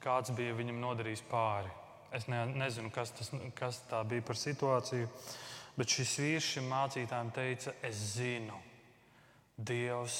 kāds 0.00 0.32
bija 0.36 0.56
viņam 0.56 0.80
nodarījis 0.80 1.24
pāri. 1.30 1.72
Es 2.14 2.28
ne, 2.30 2.44
nezinu, 2.56 2.92
kas, 2.94 3.12
tas, 3.16 3.32
kas 3.56 3.80
tā 3.90 4.02
bija 4.08 4.24
par 4.24 4.38
situāciju. 4.38 5.08
Bet 5.74 5.90
šis 5.90 6.12
vīrs 6.22 6.50
šim 6.54 6.68
mācītājam 6.70 7.32
teica, 7.34 7.74
es 7.82 7.98
zinu, 8.14 8.60
Dievs 9.54 10.18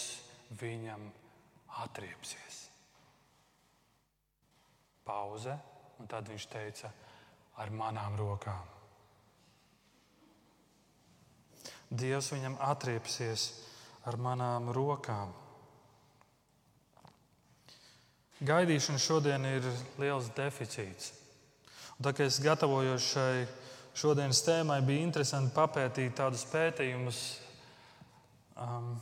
viņam 0.60 1.08
atriepsies. 1.82 2.58
Pauze, 5.04 5.56
un 5.98 6.08
tad 6.10 6.28
viņš 6.30 6.46
teica, 6.52 6.90
ar 7.60 7.70
manām 7.70 8.16
rokām. 8.18 8.70
Dievs 11.94 12.32
viņam 12.32 12.56
atriepsies 12.64 13.48
ar 14.08 14.18
manām 14.18 14.70
rokām. 14.74 15.32
Gaidīšana 18.44 19.00
šodien 19.00 19.46
ir 19.46 19.66
liels 20.02 20.32
deficīts. 20.36 21.12
Un 21.94 22.08
tā 22.08 22.12
kā 22.16 22.26
es 22.26 22.40
gatavojos 22.42 23.06
šai 23.14 23.44
šodienas 23.94 24.42
tēmai 24.42 24.80
bija 24.84 25.06
interesanti 25.06 25.54
papētīt 25.54 26.16
tādus 26.18 26.42
pētījumus 26.50 27.20
um, 28.58 28.96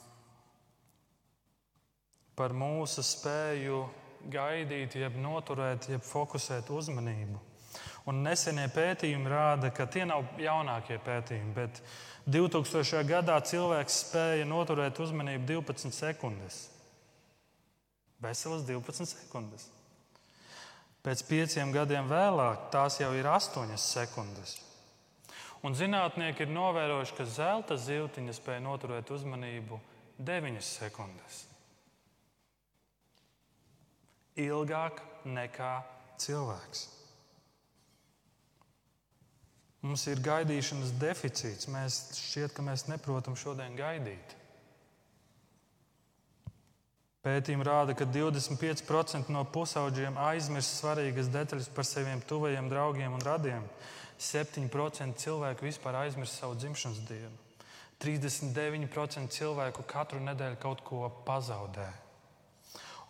par 2.36 2.52
mūsu 2.52 3.04
spēju 3.06 3.80
gaidīt, 4.32 4.98
jeb 5.00 5.16
noturēt, 5.18 5.88
jeb 5.90 6.04
fokusēt 6.06 6.68
uzmanību. 6.70 7.40
Un 8.10 8.24
nesenie 8.26 8.66
pētījumi 8.72 9.30
rāda, 9.30 9.70
ka 9.70 9.86
tie 9.86 10.02
nav 10.08 10.24
jaunākie 10.40 10.96
pētījumi, 11.04 11.52
bet 11.54 11.78
2000. 12.26 13.04
gadā 13.06 13.36
cilvēks 13.46 13.98
spēja 14.08 14.46
noturēt 14.48 14.98
uzmanību 15.02 15.46
12 15.52 15.94
sekundes. 15.94 16.64
Veselas 18.22 18.66
12 18.66 19.06
sekundes. 19.14 19.68
Pēc 21.02 21.22
pieciem 21.26 21.72
gadiem 21.74 22.10
vēlāk 22.10 22.68
tās 22.74 23.00
jau 23.00 23.10
ir 23.18 23.26
8 23.26 23.74
sekundes. 23.78 24.60
Un 25.62 25.74
zinātnieki 25.78 26.42
ir 26.42 26.50
novērojuši, 26.50 27.14
ka 27.18 27.26
zelta 27.26 27.78
zivtiņa 27.78 28.34
spēja 28.34 28.62
noturēt 28.62 29.10
uzmanību 29.14 29.78
9 30.18 30.62
sekundes. 30.66 31.44
Ilgāk 34.42 35.02
nekā 35.28 35.74
cilvēks. 36.22 37.01
Mums 39.82 40.04
ir 40.06 40.20
gaidīšanas 40.22 40.94
deficīts. 40.94 41.66
Mēs 41.70 41.96
šķiet, 42.14 42.52
ka 42.54 42.62
mēs 42.62 42.86
neprotam 42.86 43.34
šodien 43.38 43.74
gaidīt. 43.74 44.36
Pētījumi 47.22 47.66
rāda, 47.66 47.94
ka 47.98 48.06
25% 48.06 49.30
no 49.30 49.42
pusaudžiem 49.54 50.16
aizmirst 50.18 50.78
svarīgas 50.78 51.30
detaļas 51.34 51.68
par 51.74 51.86
saviem 51.86 52.22
tuvajiem 52.30 52.70
draugiem 52.70 53.14
un 53.14 53.22
radiem. 53.26 53.66
7% 54.22 55.18
cilvēku 55.18 55.66
vispār 55.66 55.98
aizmirst 56.04 56.38
savu 56.38 56.54
dzimšanas 56.58 57.02
dienu. 57.08 57.34
39% 58.02 59.34
cilvēku 59.34 59.86
katru 59.90 60.22
nedēļu 60.22 60.60
kaut 60.62 60.82
ko 60.86 61.10
pazaudē. 61.26 61.88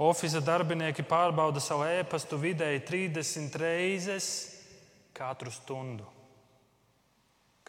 Oficiālā 0.01 0.45
darbinieki 0.45 1.05
pārbauda 1.05 1.61
savu 1.61 1.85
e-pastu 1.89 2.41
vidēji 2.41 2.85
30 2.89 3.61
reizes 3.61 4.33
katru 5.17 5.53
stundu 5.53 6.09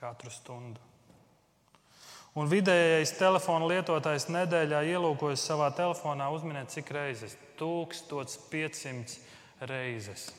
katru 0.03 0.31
stundu. 0.33 0.81
Un 2.33 2.49
vidējais 2.49 3.13
telefona 3.19 3.67
lietotājs 3.69 4.25
nedēļā 4.33 4.79
ielūkojas 4.95 5.43
savā 5.51 5.69
telefonā, 5.77 6.31
uzminiet, 6.33 6.71
cik 6.73 6.89
reizes? 6.95 7.37
1500 7.59 9.19
reizes. 9.69 10.31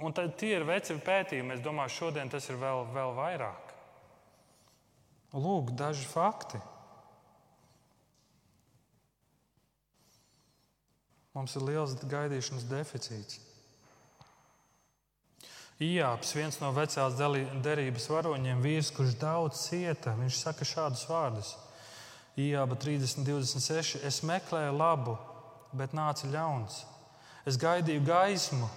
Un 0.00 0.14
tad 0.16 0.38
tie 0.40 0.54
ir 0.56 0.64
veci 0.66 0.96
pētījumi. 0.96 1.58
Es 1.58 1.62
domāju, 1.64 1.92
šodien 1.98 2.32
tas 2.32 2.48
ir 2.48 2.56
vēl, 2.58 2.86
vēl 2.94 3.12
vairāk. 3.18 3.74
Lūk, 5.34 5.74
daži 5.76 6.06
fakti. 6.08 6.60
Mums 11.34 11.56
ir 11.58 11.66
liels 11.66 11.96
gaidīšanas 11.98 12.68
deficīts. 12.70 13.40
Ijāps, 15.84 16.32
viens 16.36 16.56
no 16.62 16.70
vecās 16.72 17.16
derības 17.18 18.06
varoņiem, 18.08 18.62
vīrs, 18.64 18.92
kurš 18.94 19.16
daudz 19.20 19.66
cieta, 19.66 20.14
viņš 20.16 20.38
saka 20.38 20.66
šādus 20.68 21.04
vārdus. 21.10 21.50
Ijāba 22.40 22.78
30, 22.80 23.26
26. 23.26 24.00
Es 24.06 24.22
meklēju 24.26 24.74
labu, 24.78 25.18
bet 25.76 25.94
nāca 25.94 26.30
ļauns. 26.30 26.80
Es 27.46 27.58
gaidīju 27.60 28.04
gaismu, 28.06 28.70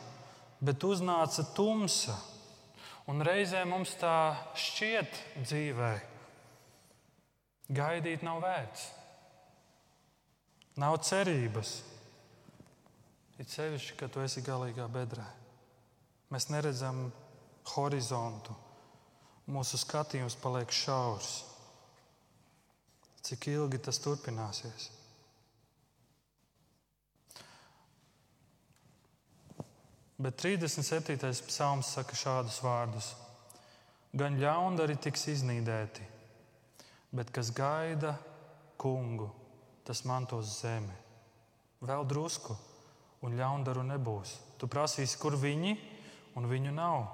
bet 0.59 0.83
uznāca 0.83 1.45
tumsa. 1.55 2.17
Un 3.07 3.23
reizē 3.23 3.63
mums 3.63 3.93
tā 4.01 4.35
šķiet 4.59 5.21
dzīvē. 5.45 5.93
Gaidīt 7.77 8.25
nav 8.25 8.41
vērts. 8.43 8.89
Nav 10.77 10.99
cerības. 11.07 11.77
Ir 13.37 13.47
sevišķi, 13.47 13.95
ka 13.97 14.09
tu 14.11 14.21
esi 14.25 14.43
galīgā 14.43 14.89
bedrē. 14.91 15.25
Mēs 16.33 16.49
neredzam 16.51 17.07
horizontu. 17.75 18.55
Mūsu 19.47 19.79
skatījums 19.79 20.35
paliek 20.41 20.71
šaurs. 20.75 21.37
Cik 23.23 23.47
ilgi 23.53 23.79
tas 23.83 23.99
turpināsies? 24.03 24.89
Bet 30.17 30.39
37. 30.41 31.15
psalms 31.47 31.93
saka 31.95 32.15
šādus 32.17 32.59
vārdus: 32.65 33.11
Gan 34.17 34.39
ļaundari 34.41 34.97
tiks 34.99 35.27
iznīdēti, 35.31 36.03
bet 37.15 37.31
kas 37.31 37.53
gaida 37.55 38.17
kungu, 38.81 39.29
tas 39.87 40.03
mantos 40.09 40.57
zemi. 40.59 40.95
Vēl 41.85 42.07
drusku, 42.09 42.57
un 43.21 43.37
ļaundaru 43.37 43.85
nebūs. 43.93 44.33
Tu 44.57 44.67
prasīsi, 44.67 45.19
kur 45.21 45.37
viņi 45.37 45.75
ir 45.77 45.96
un 46.37 46.45
viņu 46.49 46.73
nav, 46.75 47.07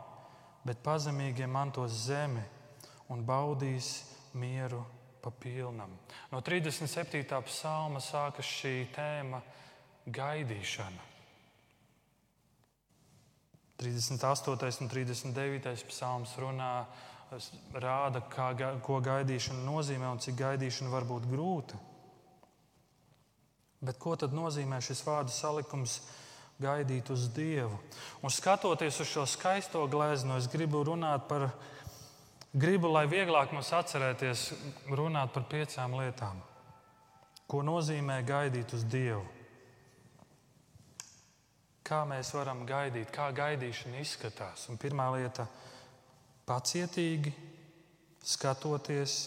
bet 0.67 0.83
pazemīgie 0.83 1.47
mantos 1.47 1.95
zemi 2.07 2.43
un 3.11 3.23
baudīs 3.25 3.95
mieru 4.39 4.83
pa 5.23 5.31
pilnam. 5.31 5.95
No 6.31 6.41
37. 6.43 7.23
psalma 7.47 8.01
sākas 8.03 8.47
šī 8.59 8.75
tēma 8.95 9.39
gaidīšana. 10.11 11.09
38. 13.83 14.83
un 14.83 14.91
39. 14.91 15.87
psalms 15.89 16.35
runā, 16.39 16.73
rāda, 17.73 18.21
kā, 18.31 18.51
ko 18.85 18.99
gaidīšana 19.03 19.63
nozīmē 19.65 20.11
un 20.13 20.21
cik 20.23 20.37
gaidīšana 20.39 20.91
var 20.93 21.07
būt 21.09 21.25
grūta. 21.31 21.79
Bet 23.83 23.99
ko 23.99 24.15
tad 24.15 24.35
nozīmē 24.35 24.79
šis 24.83 25.01
vārdu 25.03 25.33
salikums? 25.35 25.97
Gaidīt 26.61 27.09
uz 27.13 27.27
Dievu. 27.33 27.77
Un 28.21 28.31
skatoties 28.31 28.99
uz 29.01 29.09
šo 29.09 29.25
skaisto 29.29 29.83
glezno, 29.91 30.37
es 30.37 30.47
gribu 30.51 30.83
runāt 30.85 31.27
par, 31.29 31.49
gribu, 32.53 32.91
lai 32.93 33.05
vieglāk 33.09 33.53
mums 33.55 33.73
atcerēties, 33.73 34.51
runāt 34.91 35.33
par 35.33 35.47
piecām 35.49 35.97
lietām. 35.99 36.41
Ko 37.49 37.63
nozīmē 37.65 38.21
gaidīt 38.25 38.73
uz 38.75 38.85
Dievu? 38.87 39.25
Kā 41.83 42.05
mēs 42.07 42.31
varam 42.31 42.63
gaidīt, 42.65 43.11
kā 43.11 43.27
gaidīšana 43.35 43.99
izskatās? 43.99 44.69
Un 44.71 44.79
pirmā 44.79 45.09
lieta- 45.17 45.47
pacietīgi, 46.49 47.33
skatoties, 48.23 49.17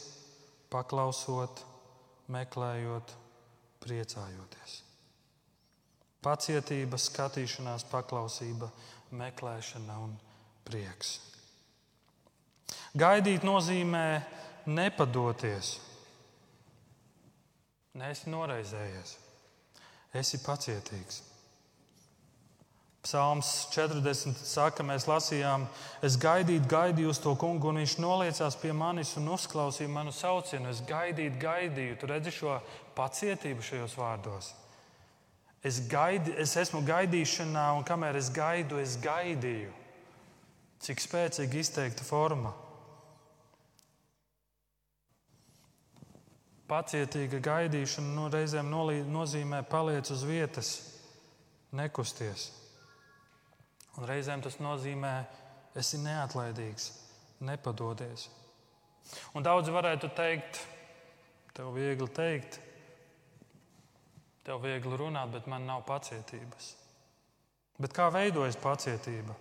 paklausot, 0.73 1.61
meklējot, 2.33 3.13
priecājoties. 3.85 4.86
Pacietība, 6.27 6.99
skatīšanās, 6.99 7.87
paklausība, 7.87 8.67
meklēšana 9.15 9.99
un 10.03 10.17
prieks. 10.67 11.21
Gaidīt 12.99 13.47
nozīmē 13.47 14.07
nepadoties. 14.67 15.77
Nesi 17.97 18.29
noraizējies, 18.29 19.15
esi 20.21 20.43
pacietīgs. 20.43 21.23
Psalms 23.07 23.69
40. 23.71 24.35
saka, 24.43 24.83
mēs 24.83 25.05
lasījām, 25.07 25.69
es 26.05 26.17
gaidīju, 26.19 26.65
gaidīju 26.67 27.13
uz 27.13 27.21
to 27.23 27.37
kungu, 27.39 27.71
un 27.71 27.79
viņš 27.79 28.01
noliecās 28.03 28.59
pie 28.59 28.73
manis 28.75 29.15
un 29.21 29.31
uzklausīja 29.37 29.93
manu 29.95 30.11
saucienu. 30.11 30.73
Es 30.75 30.81
gaidīju, 30.89 31.37
gaidīju. 31.39 31.99
Tu 32.01 32.09
redzi 32.11 32.35
šo 32.35 32.57
pacietību 32.99 33.63
šajos 33.63 33.95
vārdos. 34.01 34.51
Es, 35.67 35.81
gaidi, 35.91 36.31
es 36.39 36.53
esmu 36.61 36.83
gaidīšanā, 36.87 37.65
un 37.75 37.85
kamēr 37.87 38.19
es 38.21 38.29
gaidu, 38.31 38.79
es 38.79 38.95
gaidīju. 39.03 39.73
Cik 40.87 41.01
spēcīgi 41.03 41.63
izteikta 41.65 42.05
forma. 42.07 42.53
Pacietīga 46.71 47.41
gaidīšana 47.43 48.13
nu, 48.15 48.29
reizēm 48.31 48.71
nozīmē 49.11 49.63
paliec 49.71 50.11
uz 50.15 50.23
vietas, 50.27 50.71
nekusties. 51.75 52.51
Un 53.97 54.07
reizēm 54.07 54.43
tas 54.45 54.59
nozīmē, 54.61 55.15
esi 55.79 55.99
neatlaidīgs, 56.03 56.91
nepadodies. 57.49 58.29
Un 59.35 59.47
daudzi 59.47 59.75
varētu 59.75 60.11
teikt, 60.15 60.61
tev 61.57 61.75
viegli 61.75 62.09
teikt, 62.13 62.61
Tev 64.47 64.63
viegli 64.63 64.95
runāt, 64.95 65.33
bet 65.35 65.49
man 65.51 65.67
nav 65.67 65.83
pacietības. 65.89 66.75
Bet 67.83 67.93
kā 67.97 68.07
veidojas 68.15 68.57
pacietība? 68.63 69.35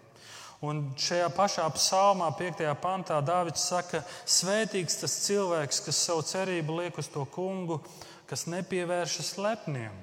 Un 0.65 0.81
šajā 0.97 1.27
pašā 1.35 1.65
psalmā, 1.75 2.31
5. 2.39 2.63
pantā, 2.81 3.19
Dārvids 3.21 3.67
saka, 3.69 4.01
svētīgs 4.25 4.97
tas 5.03 5.19
cilvēks, 5.27 5.83
kas 5.85 6.01
savu 6.07 6.23
cerību 6.25 6.79
liek 6.79 6.97
uz 6.97 7.11
to 7.11 7.25
kungu, 7.29 7.81
kas 8.25 8.47
nepievēršas 8.49 9.35
lepniem. 9.37 9.93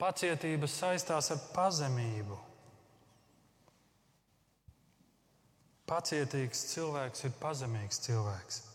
Pacietība 0.00 0.68
saistās 0.68 1.30
ar 1.32 1.40
pazemību. 1.54 2.40
Pacietīgs 5.86 6.66
cilvēks 6.72 7.28
ir 7.28 7.36
pazemīgs 7.38 8.02
cilvēks. 8.08 8.65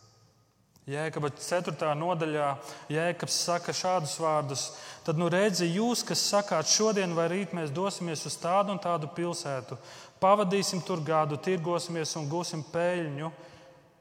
Jēkabā 0.90 1.30
4. 1.38 1.92
nodaļā 1.94 2.46
Jēkabs 2.90 3.36
saka 3.46 3.74
šādus 3.74 4.16
vārdus: 4.18 4.64
Tad 5.06 5.20
nu 5.22 5.28
redzi, 5.30 5.68
jūs, 5.70 6.02
kas 6.02 6.24
sakāt, 6.26 6.66
šodien 6.66 7.14
vai 7.14 7.28
rīt 7.30 7.54
mēs 7.54 7.70
dosimies 7.70 8.26
uz 8.26 8.38
tādu 8.42 8.74
un 8.74 8.82
tādu 8.82 9.12
pilsētu, 9.14 9.78
pavadīsim 10.22 10.82
tur 10.82 11.04
gadu, 11.06 11.38
tirgosimies 11.38 12.16
un 12.18 12.26
gūsim 12.32 12.66
peļņu. 12.74 13.30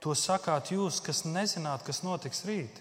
To 0.00 0.16
sakāt 0.16 0.72
jūs, 0.72 1.02
kas 1.04 1.26
nezināt, 1.28 1.84
kas 1.84 2.00
notiks 2.00 2.46
rīt. 2.48 2.80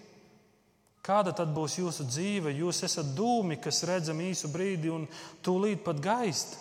Kāda 1.04 1.34
tad 1.36 1.52
būs 1.52 1.76
jūsu 1.76 2.08
dzīve? 2.08 2.54
Jūs 2.56 2.80
esat 2.88 3.12
dūmi, 3.16 3.60
kas 3.60 3.84
redzam 3.88 4.20
īsu 4.24 4.48
brīdi 4.52 4.88
un 4.92 5.04
tūlīt 5.44 5.84
pat 5.84 6.00
gaist. 6.00 6.56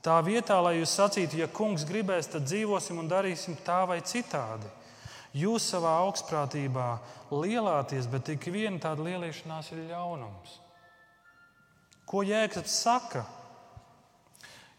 Tā 0.00 0.16
vietā, 0.24 0.56
lai 0.64 0.78
jūs 0.78 0.96
sacītu, 0.96 1.42
ja 1.42 1.48
kungs 1.52 1.84
gribēs, 1.84 2.32
tad 2.32 2.48
dzīvosim 2.48 3.00
un 3.00 3.08
darīsim 3.08 3.60
tā 3.64 3.82
vai 3.88 4.00
citādi. 4.00 4.79
Jūs 5.36 5.68
savā 5.70 5.92
augstprātībā 6.06 6.88
lielāties, 7.30 8.08
bet 8.10 8.26
tik 8.26 8.48
viena 8.50 8.80
tāda 8.82 9.04
lielīšanās 9.06 9.70
ir 9.74 9.84
ļaunums. 9.92 10.56
Ko 12.10 12.24
Jēkabs 12.26 12.74
saka? 12.82 13.22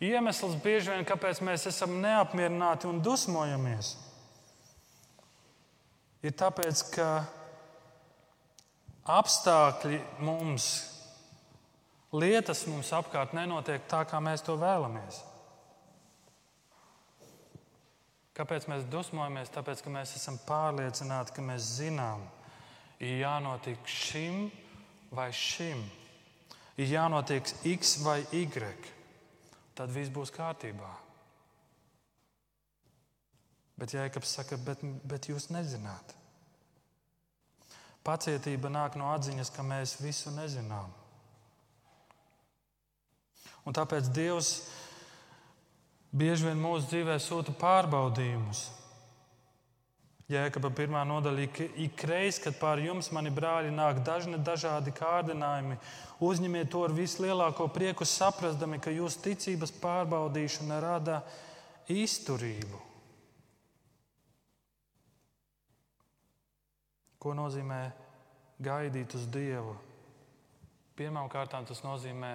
Iemesls 0.02 0.58
bieži 0.64 0.92
vien, 0.92 1.06
kāpēc 1.08 1.40
mēs 1.46 1.68
esam 1.70 2.00
neapmierināti 2.02 2.90
un 2.90 3.00
dusmojamies, 3.06 3.94
ir 6.26 6.34
tāpēc, 6.36 6.82
ka 6.96 7.10
apstākļi 9.22 10.02
mums, 10.26 10.72
lietas 12.12 12.66
mums 12.68 12.90
apkārt 12.98 13.38
nenotiek 13.38 13.86
tā, 13.90 14.04
kā 14.10 14.20
mēs 14.20 14.44
to 14.46 14.58
vēlamies. 14.60 15.22
Kāpēc 18.42 18.66
mēs 18.66 18.88
dusmojamies? 18.90 19.52
Tāpēc, 19.54 19.84
ka 19.86 19.92
mēs 19.94 20.16
esam 20.18 20.40
pārliecināti, 20.48 21.36
ka 21.36 21.44
mēs 21.46 21.76
zinām, 21.78 22.24
ir 22.98 23.20
jānotiek 23.20 23.86
šim 23.86 24.48
vai 25.14 25.28
šim. 25.30 25.84
Ir 26.82 26.90
jānotiek 26.90 27.46
X 27.76 28.00
vai 28.02 28.24
Y. 28.34 28.72
Tad 29.78 29.94
viss 29.94 30.10
būs 30.10 30.34
kārtībā. 30.34 30.90
Bet 33.78 33.94
Jēkabs 33.94 34.34
saka, 34.40 34.58
bet, 34.58 34.82
bet 35.06 35.30
jūs 35.30 35.52
nezināt. 35.54 36.16
Pacietība 38.02 38.74
nāk 38.74 38.98
no 38.98 39.14
atziņas, 39.14 39.54
ka 39.54 39.62
mēs 39.62 40.00
visu 40.02 40.34
nezinām. 40.34 40.90
Un 43.70 43.78
tāpēc 43.78 44.10
Dievs 44.10 44.56
bieži 46.12 46.50
vien 46.50 46.60
mūsu 46.60 46.90
dzīvē 46.92 47.18
sūta 47.24 47.56
pārbaudījumus. 47.58 48.68
Jēkabā 50.32 50.70
pirmā 50.72 51.02
nodaļa 51.04 51.48
ik 51.84 52.04
reiz, 52.08 52.38
kad 52.40 52.56
pār 52.60 52.80
jums, 52.80 53.10
mani 53.12 53.34
brāļi, 53.36 53.74
nāk 53.76 54.00
dažni 54.08 54.40
dažādi 54.40 54.94
kārdinājumi, 54.96 55.76
uzņemiet 56.24 56.72
to 56.72 56.86
ar 56.88 56.96
vislielāko 56.96 57.68
prieku, 57.74 58.08
saprastami, 58.08 58.80
ka 58.80 58.94
jūsu 58.96 59.26
ticības 59.26 59.76
pārbaudīšana 59.84 60.80
rada 60.84 61.20
izturību. 61.92 62.80
Ko 67.22 67.36
nozīmē 67.38 67.82
gaidīt 68.64 69.20
uz 69.20 69.28
Dievu? 69.30 69.76
Pirmkārt, 70.96 71.60
tas 71.68 71.84
nozīmē 71.84 72.34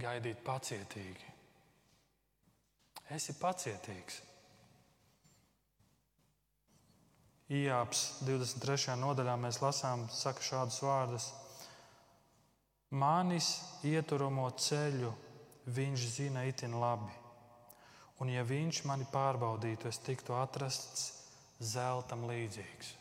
gaidīt 0.00 0.40
pacietīgi. 0.46 1.33
Esi 3.12 3.34
pacietīgs. 3.36 4.22
Ijāps 7.52 8.04
23. 8.24 8.94
nodaļā 8.96 9.34
mēs 9.36 9.60
lasām 9.60 10.06
šādus 10.08 10.80
vārdus: 10.80 11.26
Manis 12.96 13.50
ieturamo 13.84 14.46
ceļu 14.56 15.12
viņš 15.76 16.06
zina 16.14 16.46
itin 16.48 16.78
labi, 16.80 17.12
un 18.24 18.32
ja 18.32 18.44
viņš 18.48 18.84
mani 18.88 19.04
pārbaudītu, 19.12 19.88
es 19.92 20.00
tiktu 20.00 20.32
atrasts 20.38 21.10
zeltam 21.60 22.24
līdzīgs. 22.30 22.94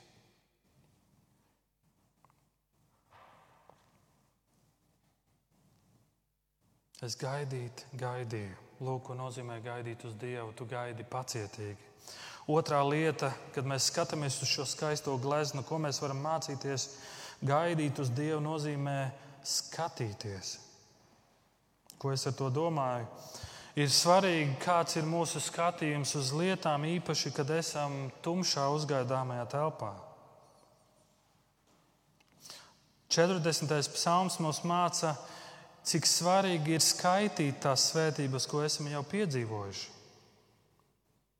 Es 7.04 7.16
gaidīju, 7.20 7.72
gaidīju. 8.00 8.63
Lūk, 8.82 9.04
ko 9.08 9.16
nozīmē 9.18 9.60
gaidīt 9.64 10.06
uz 10.08 10.16
Dievu. 10.18 10.54
Tu 10.58 10.66
gaidi 10.70 11.06
pacietīgi. 11.06 11.92
Otrā 12.50 12.82
lieta, 12.84 13.30
kad 13.56 13.68
mēs 13.70 13.88
skatāmies 13.92 14.42
uz 14.44 14.50
šo 14.52 14.66
skaisto 14.68 15.14
gleznu, 15.22 15.64
ko 15.64 15.78
mēs 15.80 16.02
varam 16.04 16.20
mācīties, 16.26 16.90
gaidīt 17.46 18.02
uz 18.04 18.10
Dievu 18.12 18.42
nozīmē 18.44 18.98
skatīties. 19.48 20.58
Ko 22.02 22.12
es 22.12 22.26
ar 22.28 22.36
to 22.36 22.50
domāju? 22.52 23.08
Ir 23.80 23.90
svarīgi, 23.90 24.58
kāds 24.62 25.00
ir 25.00 25.08
mūsu 25.10 25.40
skatījums 25.42 26.12
uz 26.20 26.34
lietām, 26.36 26.84
īpaši, 26.86 27.32
kad 27.34 27.50
esam 27.56 28.12
tumšā, 28.26 28.68
uzgaidāmajā 28.76 29.46
telpā. 29.50 29.94
40. 33.14 33.94
psalms 33.94 34.40
mums 34.42 34.60
māca, 34.66 35.16
cik 35.88 36.08
svarīgi 36.08 36.78
ir 36.78 36.84
skaitīt 36.84 37.60
tās 37.64 37.90
svētības, 37.92 38.48
ko 38.50 38.64
esam 38.64 38.88
jau 38.92 39.04
piedzīvojuši. 39.12 39.90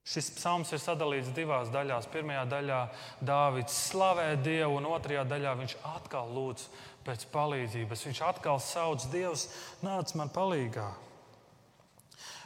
Šis 0.04 0.34
psalms 0.36 0.74
ir 0.76 0.82
sadalīts 0.84 1.32
divās 1.32 1.70
daļās. 1.72 2.10
Pirmajā 2.12 2.44
daļā 2.52 2.80
Dārvids 3.24 3.78
slavē 3.88 4.34
Dievu, 4.44 4.76
un 4.82 4.90
otrajā 4.92 5.24
daļā 5.30 5.54
viņš 5.62 5.78
atkal 5.94 6.34
lūdz 6.36 6.66
pēc 7.08 7.24
palīdzības. 7.32 8.04
Viņš 8.10 8.20
atkal 8.28 8.60
sauc 8.60 9.06
Dievs, 9.14 9.48
nāc 9.84 10.12
man 10.20 10.32
palīdzīgā. 10.36 10.90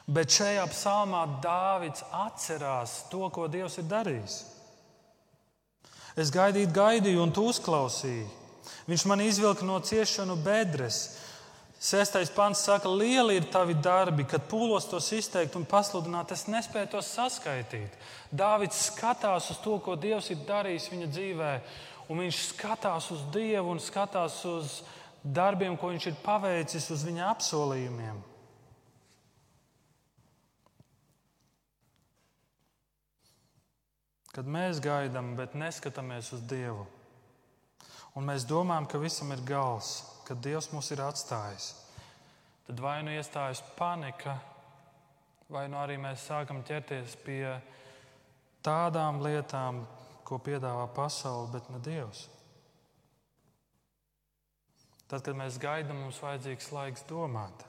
Bet 0.07 0.31
šajā 0.31 0.67
psalmā 0.71 1.25
Dārvids 1.43 2.05
atcerās 2.13 2.99
to, 3.11 3.25
ko 3.33 3.49
Dievs 3.51 3.81
ir 3.81 3.89
darījis. 3.89 4.37
Es 6.17 6.29
gaidīju, 6.33 6.69
gaidīju, 6.73 7.23
un 7.25 7.33
tu 7.33 7.49
uzklausīji. 7.49 8.23
Viņš 8.87 9.03
man 9.09 9.21
izvilka 9.25 9.65
no 9.65 9.81
ciešanu 9.83 10.37
bedres, 10.45 11.17
Sestais 11.79 12.29
pants 12.33 12.63
saka, 12.65 12.89
lieli 12.89 13.35
ir 13.37 13.45
tavi 13.53 13.75
darbi, 13.77 14.23
kad 14.25 14.47
pūlos 14.49 14.87
tos 14.89 15.11
izteikt 15.13 15.53
un 15.59 15.65
pasludināt. 15.69 16.31
Es 16.33 16.47
nespēju 16.49 16.89
tos 16.95 17.11
saskaitīt. 17.13 17.93
Dāvids 18.33 18.87
skatās 18.89 19.51
uz 19.53 19.59
to, 19.61 19.75
ko 19.85 19.93
Dievs 19.93 20.31
ir 20.33 20.41
darījis 20.47 20.89
viņa 20.89 21.09
dzīvē, 21.13 21.51
un 22.09 22.23
viņš 22.23 22.39
skatās 22.47 23.11
uz 23.13 23.21
Dievu 23.35 23.75
un 23.75 23.83
skatās 23.83 24.39
uz 24.49 24.79
darbiem, 25.21 25.77
ko 25.77 25.93
viņš 25.93 26.09
ir 26.09 26.17
paveicis, 26.25 26.89
uz 26.97 27.05
viņa 27.05 27.29
apsolījumiem. 27.35 28.25
Kad 34.33 34.49
mēs 34.49 34.81
gaidām, 34.81 35.35
bet 35.37 35.53
neskatāmies 35.57 36.33
uz 36.33 36.41
Dievu, 36.49 36.89
un 38.17 38.25
mēs 38.25 38.49
domājam, 38.49 38.89
ka 38.89 39.01
visam 39.01 39.29
ir 39.33 39.45
gals, 39.45 39.99
kad 40.27 40.43
Dievs 40.43 40.69
mūs 40.73 40.91
ir 40.91 41.01
atstājis, 41.05 41.71
tad 42.67 42.81
vai 42.83 42.99
nu 43.05 43.13
iestājas 43.15 43.63
panika, 43.77 44.35
vai 45.49 45.67
nu 45.71 45.79
arī 45.79 45.95
mēs 46.03 46.27
sākam 46.27 46.59
ķerties 46.67 47.15
pie 47.23 47.55
tādām 48.65 49.21
lietām, 49.23 49.85
ko 50.27 50.41
piedāvā 50.43 50.89
pasaule, 50.91 51.47
bet 51.53 51.69
ne 51.71 51.79
Dievs. 51.79 52.25
Tad, 55.07 55.23
kad 55.23 55.37
mēs 55.39 55.55
gaidām, 55.63 56.01
mums 56.03 56.19
vajadzīgs 56.19 56.67
laiks 56.75 57.05
domāt. 57.07 57.63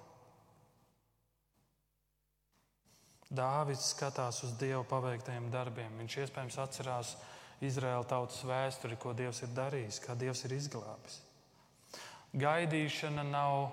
Dāvids 3.31 3.93
skatās 3.93 4.43
uz 4.43 4.57
Dieva 4.59 4.83
paveiktajiem 4.89 5.47
darbiem. 5.53 6.01
Viņš 6.03 6.19
iespējams 6.25 6.59
atcerās 6.65 7.15
Izraēla 7.63 8.09
tautas 8.11 8.41
vēsturi, 8.49 8.99
ko 8.99 9.15
Dievs 9.15 9.45
ir 9.47 9.55
darījis, 9.55 10.03
kā 10.03 10.19
Dievs 10.19 10.43
ir 10.49 10.57
izglābis. 10.59 11.21
Gaidīšana 12.37 13.25
nav 13.25 13.71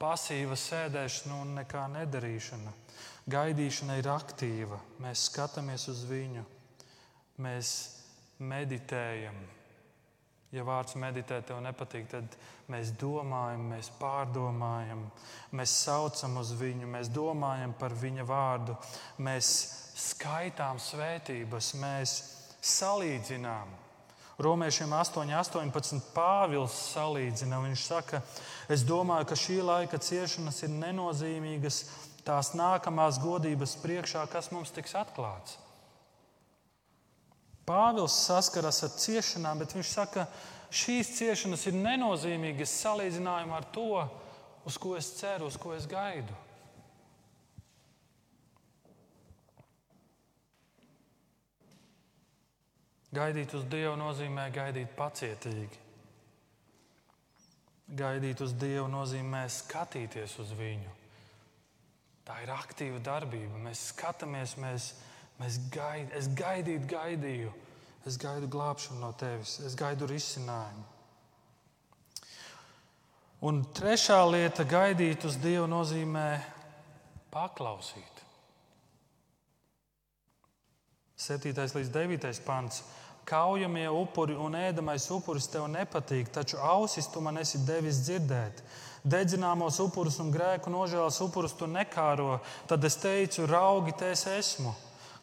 pasīva 0.00 0.56
sēdēšana 0.58 1.38
un 1.44 1.54
nekā 1.60 1.86
nedarīšana. 1.92 2.72
Gaidīšana 3.30 3.98
ir 4.00 4.08
aktīva. 4.10 4.80
Mēs 5.04 5.28
skatāmies 5.28 5.86
uz 5.92 6.02
viņu, 6.08 6.42
mēs 7.44 7.74
meditējam. 8.42 9.36
Ja 10.52 10.66
vārds 10.68 10.98
meditēt 11.00 11.46
tev 11.48 11.62
nepatīk, 11.64 12.10
tad 12.10 12.34
mēs 12.72 12.90
domājam, 13.00 13.62
mēs 13.70 13.88
pārdomājam, 14.00 15.06
mēs 15.56 15.76
saucam 15.86 16.36
uz 16.42 16.50
viņu, 16.58 16.90
mēs 16.92 17.08
domājam 17.08 17.72
par 17.78 17.94
viņa 17.96 18.26
vārdu, 18.28 18.76
mēs 19.24 19.54
skaitām 20.10 20.82
svētības, 20.82 21.72
mēs 21.80 22.16
salīdzinām. 22.74 23.72
Romiešiem 24.40 24.94
8,18 24.96 26.12
Pāvils 26.14 26.76
salīdzina. 26.94 27.58
Viņš 27.66 27.82
saka, 27.84 28.22
es 28.72 28.84
domāju, 28.88 29.28
ka 29.28 29.38
šī 29.38 29.58
laika 29.64 30.00
ciešanas 30.00 30.62
ir 30.64 30.72
nenozīmīgas 30.78 31.82
tās 32.24 32.54
nākamās 32.56 33.20
godības 33.22 33.76
priekšā, 33.82 34.24
kas 34.32 34.52
mums 34.54 34.72
tiks 34.72 34.96
atklāts. 34.96 35.58
Pāvils 37.68 38.14
saskaras 38.24 38.82
ar 38.86 38.96
ciešanām, 38.98 39.60
bet 39.62 39.76
viņš 39.76 39.90
saka, 39.94 40.24
ka 40.26 40.72
šīs 40.72 41.12
ciešanas 41.18 41.66
ir 41.68 41.76
nenozīmīgas 41.78 42.72
salīdzinājumā 42.82 43.60
ar 43.60 43.68
to, 43.74 44.02
uz 44.66 44.78
ko 44.80 44.96
es 44.98 45.12
ceru, 45.18 45.50
uz 45.50 45.58
ko 45.60 45.76
es 45.76 45.86
gaidu. 45.90 46.34
Gaidīt 53.12 53.52
uz 53.52 53.66
Dievu 53.68 53.92
nozīmē 54.00 54.46
gaidīt 54.54 54.94
pacietīgi. 54.96 55.80
Gaidīt 57.92 58.40
uz 58.40 58.54
Dievu 58.56 58.86
nozīmē 58.88 59.42
skatīties 59.52 60.38
uz 60.40 60.54
Viņu. 60.56 60.94
Tā 62.24 62.38
ir 62.44 62.52
aktīva 62.54 63.02
darbība. 63.04 63.58
Mēs 63.66 63.90
skatāmies, 63.90 64.54
mēs, 64.62 64.86
mēs 65.42 65.58
gaid, 65.74 66.08
es 66.16 66.30
gaidīju, 66.38 66.86
gaidīju. 66.88 67.52
Es 68.08 68.16
gaidu 68.18 68.48
glābšanu 68.50 68.98
no 68.98 69.12
tevis, 69.14 69.58
es 69.62 69.76
gaidu 69.78 70.08
risinājumu. 70.10 70.88
Un 73.46 73.60
trešā 73.74 74.18
lieta, 74.30 74.64
gaidīt 74.66 75.26
uz 75.26 75.36
Dievu, 75.42 75.68
nozīmē 75.70 76.26
paklausīt. 77.34 78.22
7. 81.22 81.54
līdz 81.54 81.90
9. 81.94 82.42
pants 82.46 82.82
kaujamie 83.28 83.88
upuri 83.88 84.34
un 84.38 84.56
ēdamais 84.58 85.04
upuris 85.14 85.48
tev 85.50 85.68
nepatīk, 85.70 86.30
taču 86.32 86.58
ausis 86.58 87.08
tu 87.12 87.22
man 87.24 87.38
esi 87.40 87.60
devis 87.66 88.02
dzirdēt. 88.06 88.62
Dedzināmos 89.02 89.80
upurus 89.82 90.20
un 90.22 90.30
grēku 90.30 90.70
nožēlas 90.70 91.18
upurus 91.24 91.56
tu 91.58 91.66
nekāro, 91.66 92.38
tad 92.70 92.84
es 92.86 92.96
teicu, 93.02 93.48
raugi, 93.50 93.96
te 93.98 94.12
es 94.14 94.26
esmu. 94.30 94.74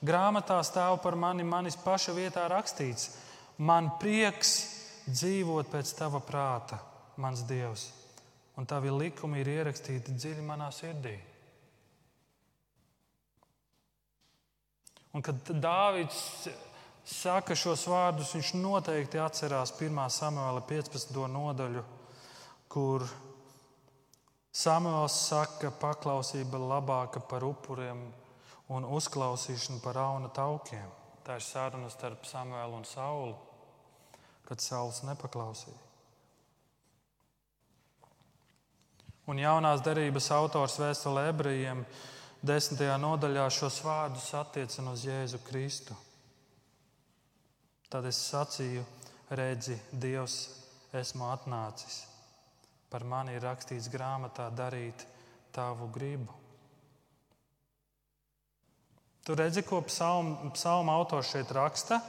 Grāmatā 0.04 0.60
stāv 0.64 1.00
par 1.04 1.16
mani 1.20 1.44
manis 1.48 1.78
paša 1.80 2.16
vietā 2.16 2.46
rakstīts: 2.52 3.10
Man 3.58 3.92
prieks 4.00 4.54
dzīvot 5.08 5.72
pēc 5.72 5.92
tava 5.96 6.20
prāta, 6.24 6.80
mans 7.20 7.44
Dievs, 7.48 7.90
un 8.56 8.68
tavi 8.68 8.92
likumi 8.92 9.42
ir 9.42 9.52
ierakstīti 9.58 10.16
dziļi 10.16 10.46
manā 10.48 10.70
sirdī. 10.76 11.18
Un 15.16 15.24
kad 15.26 15.52
Dāvids 15.58 16.50
saka 17.10 17.56
šos 17.58 17.88
vārdus, 17.90 18.36
viņš 18.36 18.54
noteikti 18.60 19.20
atcerās 19.22 19.74
1. 19.76 19.98
samuēla 20.14 20.62
15. 20.70 21.18
nodaļu, 21.34 21.84
kur 22.70 23.08
Samuēls 24.60 25.14
saka, 25.30 25.70
ka 25.70 25.70
paklausība 25.80 26.58
ir 26.58 26.66
labāka 26.72 27.22
par 27.22 27.46
upuriem 27.46 28.02
un 28.74 28.88
uzklausīšana 28.98 29.78
par 29.84 30.00
auna 30.02 30.32
taukiem. 30.34 30.90
Tā 31.24 31.38
ir 31.38 31.46
saruna 31.46 31.92
starp 31.94 32.26
Samuēlu 32.26 32.80
un 32.80 32.88
Saulu, 32.90 33.36
kad 34.50 34.62
Sauls 34.62 35.04
nepaklausīja. 35.06 35.78
Un 39.30 39.38
jaunās 39.38 39.86
derības 39.86 40.32
autors 40.34 40.80
vēstulē 40.82 41.28
ebrejiem 41.30 41.86
desmitajā 42.42 42.98
nodaļā 42.98 43.46
šos 43.54 43.78
vārdus 43.86 44.32
attiecina 44.34 44.96
uz 44.98 45.06
Jēzu 45.06 45.44
Kristu. 45.46 45.94
Tad 47.90 48.06
es 48.06 48.20
sacīju, 48.30 48.84
redzi, 49.34 49.78
Dievs, 49.92 50.36
esmu 50.94 51.26
atnācis. 51.32 52.04
Par 52.90 53.06
mani 53.06 53.34
ir 53.38 53.46
rakstīts 53.46 53.90
grāmatā 53.90 54.50
darīt 54.54 55.06
tavu 55.54 55.90
gribu. 55.94 56.34
Tu 59.26 59.36
redzi, 59.38 59.62
ko 59.66 59.82
psalma, 59.86 60.50
psalma 60.54 60.96
autors 60.98 61.30
šeit 61.30 61.52
raksta. 61.54 62.00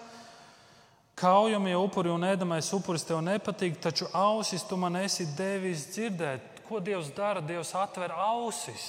Kaujamie 1.20 1.74
upuri 1.76 2.08
un 2.08 2.24
ēdamais 2.24 2.70
upuris 2.72 3.04
tev 3.04 3.20
nepatīk, 3.24 3.76
taču 3.80 4.08
ausis 4.16 4.64
tu 4.64 4.78
man 4.80 4.96
esi 5.02 5.26
devis 5.36 5.84
dzirdēt. 5.92 6.62
Ko 6.68 6.80
Dievs 6.80 7.10
dara? 7.12 7.42
Dievs 7.44 7.74
atver 7.76 8.14
ausis, 8.14 8.86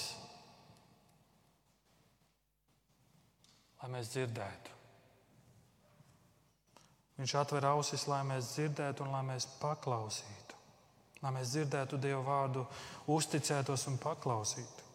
lai 3.81 3.91
mēs 3.97 4.13
dzirdētu. 4.13 4.70
Viņš 7.21 7.33
atver 7.37 7.67
ausis, 7.69 8.07
lai 8.09 8.23
mēs 8.25 8.55
dzirdētu 8.55 9.03
un 9.05 9.11
lai 9.13 9.21
mēs 9.27 9.45
paklausītu. 9.61 10.55
Lai 11.21 11.29
mēs 11.35 11.51
dzirdētu 11.53 11.99
Dieva 12.01 12.23
vārdu, 12.25 12.63
uzticētos 13.13 13.83
un 13.91 13.99
paklausītu. 14.01 14.87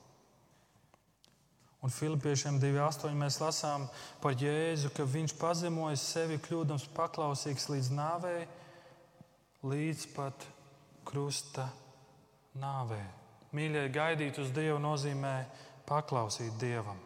Un 1.87 1.93
Filipiešiem 1.95 2.57
2,8 2.59 3.15
mēs 3.15 3.37
lasām 3.39 3.85
par 4.19 4.35
Jēzu, 4.35 4.91
ka 4.91 5.07
viņš 5.07 5.37
pazemoja 5.39 6.01
sevi, 6.03 6.41
kļūdams 6.43 6.89
paklausīgs 6.97 7.69
līdz 7.71 7.91
nāvei, 7.95 8.41
līdz 9.63 10.09
pat 10.17 10.49
krusta 11.07 11.69
nāvei. 12.59 13.05
Mīļie, 13.55 13.85
gaidīt 13.95 14.43
uz 14.43 14.51
Dievu 14.57 14.81
nozīmē 14.83 15.37
paklausīt 15.87 16.59
Dievam. 16.59 16.99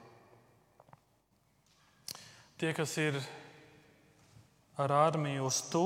Tie, 2.56 2.72
kas 2.72 2.96
ir 3.04 3.20
ar 4.80 4.92
armiju 4.96 5.46
uz 5.48 5.60
tu, 5.70 5.84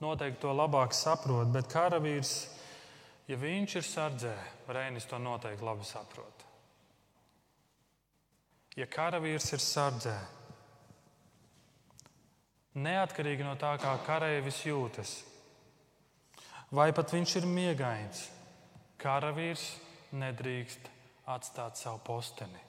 noteikti 0.00 0.42
to 0.42 0.52
labāk 0.56 0.94
saprot. 0.96 1.50
Bet 1.52 1.68
karavīrs, 1.72 2.34
ja 3.28 3.38
viņš 3.40 3.76
ir 3.80 3.86
sardzē, 3.86 4.34
Reinis 4.68 5.06
to 5.06 5.20
noteikti 5.22 5.64
labi 5.64 5.86
saprot. 5.86 6.44
Ja 8.76 8.88
karavīrs 8.92 9.52
ir 9.56 9.62
sardzē, 9.62 10.16
neatkarīgi 12.76 13.46
no 13.46 13.54
tā, 13.56 13.72
kā 13.80 13.94
karavīrs 14.04 14.60
jūtas, 14.66 15.14
vai 16.76 16.90
pat 16.92 17.14
viņš 17.16 17.38
ir 17.40 17.48
miegains, 17.48 18.26
karavīrs 19.00 19.70
nedrīkst 20.12 20.92
atstāt 21.32 21.80
savu 21.80 22.02
posteni. 22.04 22.65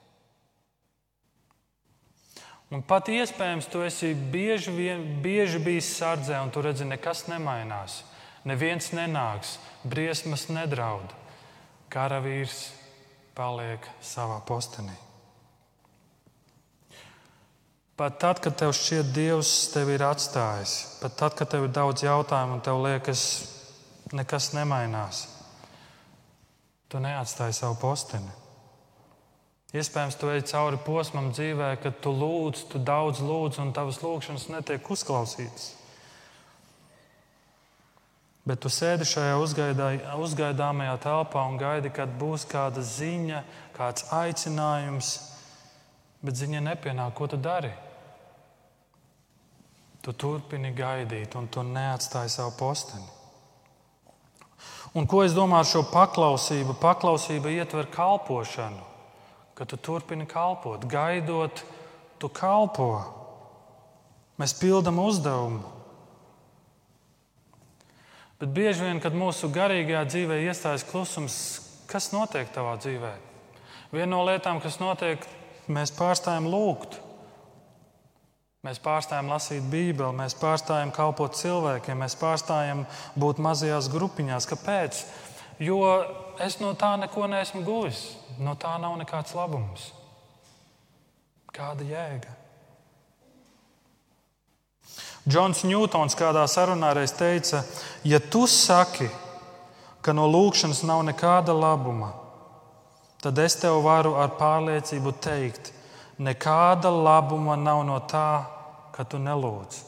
Un 2.68 2.82
pat 2.84 3.08
iespējams, 3.08 3.68
tu 3.72 3.80
esi 3.80 4.12
bieži, 4.12 4.74
vien, 4.76 5.04
bieži 5.24 5.60
bijis 5.62 5.88
sardzē, 5.96 6.36
un 6.44 6.52
tu 6.52 6.60
redzi, 6.64 6.84
nekas 6.84 7.24
nemainās. 7.30 8.02
Neviens 8.48 8.90
nenāks, 8.92 9.56
briesmas 9.88 10.46
nedraud. 10.52 11.14
Karavīrs 11.88 12.66
paliek 13.36 13.88
savā 14.04 14.42
postenī. 14.44 14.92
Pat 17.98 18.20
tad, 18.22 18.38
kad 18.44 18.54
tev 18.54 18.70
šķiet, 18.76 19.08
Dievs 19.16 19.52
tevi 19.72 19.96
ir 19.96 20.04
atstājis, 20.06 20.74
pat 21.00 21.16
tad, 21.18 21.34
kad 21.40 21.48
tev 21.50 21.64
ir 21.66 21.72
daudz 21.74 22.04
jautājumu 22.04 22.58
un 22.58 22.62
tev 22.62 22.78
liekas, 22.84 23.22
nekas 24.14 24.52
nemainās, 24.54 25.24
tu 26.86 27.00
neatstāji 27.02 27.56
savu 27.58 27.74
posteni. 27.80 28.30
Iespējams, 29.76 30.16
tu 30.16 30.30
ej 30.32 30.46
cauri 30.48 30.78
posmam 30.80 31.26
dzīvē, 31.28 31.74
kad 31.82 31.98
tu 32.00 32.08
lūdz, 32.16 32.62
tu 32.72 32.80
daudz 32.80 33.20
lūdz, 33.20 33.58
un 33.60 33.74
tavas 33.76 33.98
lūgšanas 34.00 34.46
netiek 34.48 34.88
uzklausītas. 34.94 35.74
Bet 38.48 38.62
tu 38.64 38.72
sēdi 38.72 39.04
šajā 39.04 39.34
uzgaidāmajā 40.16 40.94
telpā 41.04 41.44
un 41.50 41.60
gaidi, 41.60 41.92
kad 41.92 42.16
būs 42.16 42.48
kāda 42.48 42.80
ziņa, 42.80 43.42
kāds 43.76 44.08
aicinājums, 44.08 45.12
bet 46.24 46.40
ziņa 46.40 46.64
nepienāk. 46.70 47.12
Ko 47.12 47.28
tu 47.28 47.36
dari? 47.36 47.74
Tu 50.00 50.16
turpini 50.16 50.72
gaidīt, 50.72 51.36
un 51.36 51.52
tu 51.52 51.60
neatstāji 51.60 52.32
savu 52.32 52.56
posteni. 52.56 53.04
Un 54.96 55.04
ko 55.04 55.26
es 55.28 55.36
domāju 55.36 55.60
ar 55.60 55.72
šo 55.76 55.88
paklausību? 55.92 56.80
Paklausība 56.80 57.52
ietver 57.52 57.92
kalpošanu 57.92 58.88
ka 59.58 59.66
tu 59.66 59.76
turpini 59.76 60.26
kalpot, 60.30 60.84
gaidot, 60.86 61.64
tu 62.22 62.30
kalpo. 62.30 62.92
Mēs 64.38 64.54
pildām 64.54 65.00
uzdevumu. 65.02 65.64
Bet 68.38 68.52
bieži 68.54 68.86
vien, 68.86 69.00
kad 69.02 69.16
mūsu 69.18 69.50
garīgajā 69.50 70.04
dzīvē 70.06 70.36
iestājas 70.44 70.86
klusums, 70.86 71.38
kas 71.90 72.12
notiek 72.14 72.46
tavā 72.54 72.76
dzīvē? 72.78 73.10
Viena 73.90 74.12
no 74.12 74.22
lietām, 74.28 74.60
kas 74.62 74.78
notiek, 74.78 75.26
mēs 75.66 75.90
pārstājam 75.96 76.46
lūgt. 76.46 77.00
Mēs 78.66 78.78
pārstājam 78.82 79.30
lasīt 79.32 79.66
Bībeli, 79.72 80.14
mēs 80.18 80.34
pārstājam 80.38 80.90
kalpot 80.94 81.34
cilvēkiem, 81.38 81.98
mēs 81.98 82.14
pārstājam 82.18 82.84
būt 83.18 83.42
mazajās 83.42 83.90
grupiņās. 83.90 84.46
Kāpēc? 84.50 85.02
Jo 85.58 85.78
es 86.42 86.58
no 86.62 86.72
tā 86.78 86.94
neko 87.00 87.26
neesmu 87.30 87.64
guvis. 87.66 88.02
No 88.38 88.54
tā 88.54 88.76
nav 88.78 88.94
nekāds 89.00 89.34
labums. 89.34 89.90
Kāda 91.54 91.86
jēga? 91.86 92.34
Džons 95.28 95.64
Ņūtons 95.66 96.14
kādā 96.16 96.44
sarunā 96.48 96.94
reiz 96.96 97.12
teica, 97.12 97.64
ja 98.06 98.20
tu 98.20 98.46
saki, 98.48 99.08
ka 100.00 100.14
no 100.16 100.24
lūkšanas 100.30 100.84
nav 100.88 101.02
nekāda 101.04 101.52
labuma, 101.52 102.14
tad 103.20 103.36
es 103.42 103.58
tev 103.60 103.82
varu 103.84 104.14
ar 104.16 104.30
pārliecību 104.38 105.12
teikt, 105.20 105.72
nekāda 106.22 106.88
labuma 106.94 107.58
nav 107.60 107.82
no 107.84 107.98
tā, 108.08 108.30
ka 108.94 109.04
tu 109.04 109.20
nelūdz. 109.20 109.87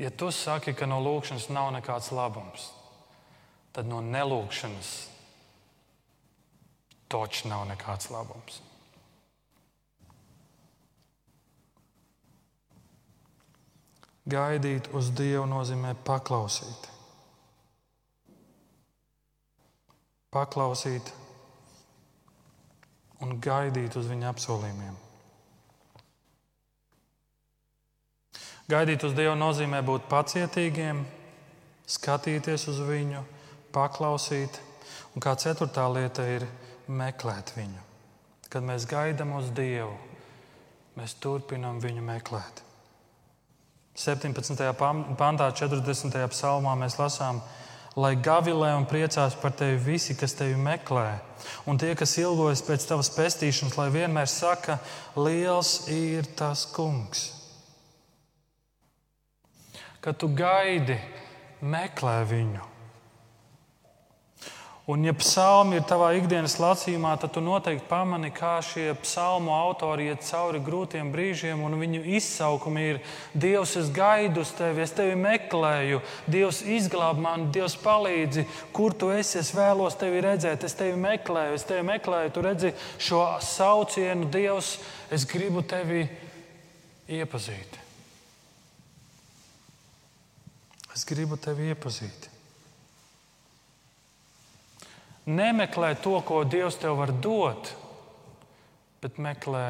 Ja 0.00 0.08
tu 0.10 0.30
saki, 0.32 0.72
ka 0.72 0.86
no 0.88 0.96
lūkšanas 1.04 1.50
nav 1.52 1.74
nekāds 1.74 2.08
labums, 2.16 2.70
tad 3.76 3.84
no 3.84 3.98
nelūkšanas 4.00 4.92
točs 7.12 7.44
nav 7.50 7.66
nekāds 7.68 8.08
labums. 8.08 8.62
Gaidīt 14.30 14.88
uz 14.96 15.12
Dievu 15.18 15.44
nozīmē 15.50 15.92
paklausīt. 16.06 16.88
Paklausīt 20.32 21.12
un 23.20 23.36
gaidīt 23.42 24.00
uz 24.00 24.08
viņa 24.08 24.32
apsolījumiem. 24.32 25.09
Gaidīt 28.70 29.02
uz 29.02 29.16
Dievu 29.18 29.32
nozīmē 29.34 29.80
būt 29.82 30.04
pacietīgiem, 30.06 31.00
skatīties 31.90 32.68
uz 32.70 32.76
viņu, 32.86 33.24
paklausīt. 33.74 34.60
Un 35.10 35.24
kā 35.24 35.32
ceturtā 35.34 35.88
lieta 35.90 36.22
ir 36.30 36.44
meklēt 36.86 37.50
viņu. 37.56 37.80
Kad 38.50 38.66
mēs 38.66 38.86
gaidām 38.86 39.32
uz 39.40 39.48
Dievu, 39.56 39.96
mēs 40.94 41.16
turpinām 41.18 41.80
viņu 41.82 42.04
meklēt. 42.12 42.62
17. 43.98 44.62
pantā, 45.18 45.50
40. 45.50 46.20
psalmā 46.30 46.76
mēs 46.78 46.94
lasām, 47.00 47.42
lai 47.98 48.14
gavilē 48.14 48.70
un 48.78 48.86
priecās 48.86 49.34
par 49.34 49.56
tevi 49.58 49.82
visi, 49.82 50.14
kas 50.14 50.36
tevi 50.38 50.54
meklē. 50.54 51.18
Un 51.66 51.80
tie, 51.80 51.96
kas 51.98 52.14
ilgojas 52.22 52.62
pēc 52.70 52.86
tavas 52.86 53.10
pestīšanas, 53.18 53.74
lai 53.82 53.90
vienmēr 53.98 54.30
saka, 54.30 54.78
liels 55.18 55.88
ir 55.90 56.30
tas 56.38 56.68
kungs. 56.70 57.39
Kad 60.00 60.16
tu 60.16 60.30
gaidi, 60.32 60.96
meklē 61.60 62.20
viņu. 62.24 62.70
Un, 64.90 65.04
ja 65.04 65.12
psalmi 65.14 65.76
ir 65.78 65.84
tavā 65.86 66.08
ikdienas 66.18 66.56
lasījumā, 66.58 67.12
tad 67.20 67.30
tu 67.36 67.42
noteikti 67.44 67.84
pamani, 67.86 68.32
kā 68.34 68.56
šie 68.64 68.88
psalmu 69.04 69.52
autori 69.54 70.08
iet 70.10 70.24
cauri 70.26 70.58
grūtiem 70.66 71.12
brīžiem, 71.14 71.60
un 71.62 71.76
viņu 71.78 72.00
izsaukumi 72.16 72.86
ir: 72.88 72.98
Dievs, 73.44 73.76
es 73.78 73.92
gaidu 73.94 74.42
uz 74.42 74.50
tevi, 74.58 74.82
es 74.82 74.94
tevi 74.96 75.14
meklēju, 75.20 76.00
Dievs, 76.26 76.62
izglāb 76.64 77.20
mani, 77.22 77.50
Dievs, 77.54 77.76
palīdzi, 77.84 78.46
kur 78.74 78.96
tu 78.96 79.12
esi. 79.14 79.38
Es 79.44 79.52
vēlos 79.54 79.98
tevi 80.00 80.24
redzēt, 80.26 80.64
es 80.66 80.74
tevi 80.80 80.96
meklēju, 80.98 81.60
es 81.60 81.68
tevi 81.68 81.84
meklēju. 81.92 82.32
Tu 82.34 82.46
redzi 82.48 82.72
šo 82.98 83.22
saucienu, 83.46 84.26
Dievs, 84.32 84.72
es 85.12 85.28
gribu 85.28 85.62
tevi 85.62 86.08
iepazīt. 87.20 87.79
Es 91.00 91.06
gribu 91.08 91.38
tevi 91.40 91.70
iepazīt. 91.72 92.26
Nemeklē 95.32 95.94
to, 96.04 96.18
ko 96.28 96.42
Dievs 96.44 96.76
tev 96.76 96.98
var 96.98 97.14
dot, 97.24 97.70
bet 99.00 99.16
meklē 99.16 99.62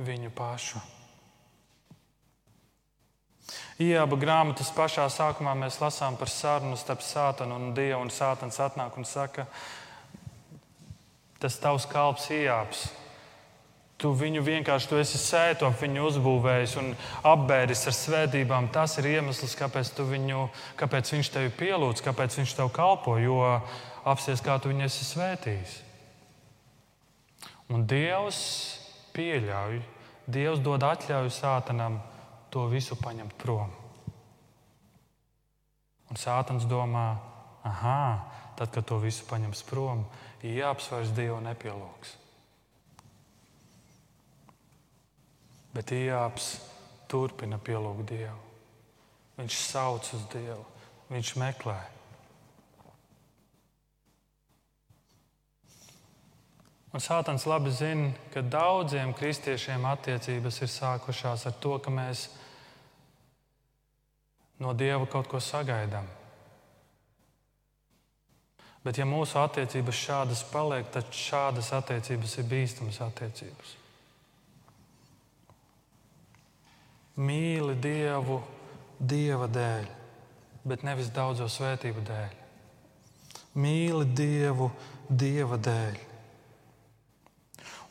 viņu 0.00 0.30
pašu. 0.32 0.80
Ieba 3.84 4.16
grāmatas 4.24 4.72
pašā 4.72 5.04
sākumā 5.12 5.52
mēs 5.66 5.76
lasām 5.84 6.16
par 6.16 6.32
sarunu 6.32 6.80
starp 6.80 7.04
Sātanu 7.04 7.60
un 7.60 7.74
Dievu. 7.76 8.00
Un 8.00 8.14
Sātans 8.16 8.56
atnāk 8.64 8.96
un 8.96 9.04
saka, 9.04 9.44
tas 11.44 11.60
tavs 11.60 11.84
kalps 11.92 12.30
Iebs. 12.32 12.88
Tu 14.00 14.08
viņu 14.16 14.40
vienkārši 14.40 14.88
tu 14.88 14.96
esi 14.96 15.18
sēto, 15.20 15.68
viņu 15.76 16.06
uzbūvējis 16.08 16.76
un 16.80 16.94
apbēris 17.28 17.82
ar 17.90 17.96
svētībām. 17.96 18.70
Tas 18.72 18.96
ir 18.96 19.10
iemesls, 19.10 19.52
kāpēc, 19.60 19.92
viņu, 20.08 20.46
kāpēc 20.80 21.12
viņš 21.12 21.30
tevi 21.34 21.52
pielūdz, 21.58 22.00
kāpēc 22.06 22.38
viņš 22.40 22.54
tev 22.56 22.70
kalpo. 22.72 23.18
Jo 23.20 23.42
apsies, 24.08 24.40
kā 24.40 24.56
tu 24.56 24.72
viņu 24.72 24.86
esi 24.86 25.04
svētījis. 25.04 25.74
Un 27.70 27.84
Dievs 27.86 28.40
pieļauj, 29.14 29.82
Dievs 30.30 30.62
dod 30.64 30.84
atļauju 30.86 31.30
sātanam 31.34 32.00
to 32.50 32.64
visu 32.70 32.96
paņemt 32.98 33.36
prom. 33.38 33.70
Un 36.10 36.18
sātans 36.18 36.66
domā, 36.66 37.04
ah, 37.68 38.24
tad, 38.58 38.72
kad 38.74 38.88
to 38.88 38.98
visu 39.02 39.28
paņems 39.28 39.62
prom, 39.68 40.02
jāapsvairs 40.42 41.12
Dievu 41.14 41.38
nepielūgs. 41.44 42.19
Bet 45.74 45.92
Jānis 45.94 46.52
turpina 47.10 47.58
pielūgt 47.62 48.08
Dievu. 48.10 48.38
Viņš 49.38 49.56
sauc 49.56 50.10
uz 50.16 50.26
Dievu, 50.32 50.64
viņš 51.10 51.32
meklē. 51.40 51.78
Un 56.90 57.02
Sātans 57.02 57.46
labi 57.46 57.70
zina, 57.70 58.10
ka 58.34 58.42
daudziem 58.42 59.12
kristiešiem 59.14 59.84
attiecības 59.86 60.58
ir 60.64 60.70
sākušās 60.72 61.46
ar 61.46 61.54
to, 61.62 61.76
ka 61.78 61.92
mēs 61.94 62.26
no 64.58 64.74
Dieva 64.74 65.06
kaut 65.06 65.30
ko 65.30 65.38
sagaidām. 65.38 66.08
Bet, 68.82 68.96
ja 68.96 69.04
mūsu 69.04 69.36
attiecības 69.38 69.98
šādas 70.02 70.42
paliek, 70.50 70.88
tad 70.90 71.12
šādas 71.14 71.68
attiecības 71.76 72.38
ir 72.40 72.48
bīstamas 72.48 73.00
attiecības. 73.04 73.79
Mīli 77.18 77.74
Dievu 77.80 78.38
Dieva 79.00 79.48
dēļ, 79.48 79.88
bet 80.68 80.84
nevis 80.84 81.08
daudzo 81.14 81.48
svētību 81.48 82.04
dēļ. 82.04 82.36
Mīli 83.60 84.06
Dievu 84.14 84.70
Dieva 85.08 85.56
dēļ. 85.56 85.96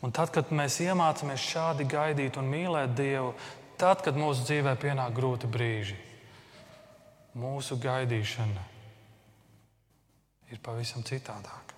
Un 0.05 0.13
tad, 0.15 0.31
kad 0.31 0.53
mēs 0.55 0.77
iemācāmies 0.85 1.43
šādi 1.43 1.87
gaidīt 1.89 2.37
un 2.39 2.47
mīlēt 2.47 2.93
Dievu, 2.95 3.33
tad, 3.81 4.03
kad 4.05 4.15
mūsu 4.15 4.45
dzīvē 4.47 4.75
pienāk 4.79 5.11
grūti 5.17 5.49
brīži, 5.51 5.97
mūsu 7.35 7.75
gaidīšana 7.81 8.63
ir 10.53 10.61
pavisam 10.63 11.03
citādāka. 11.05 11.75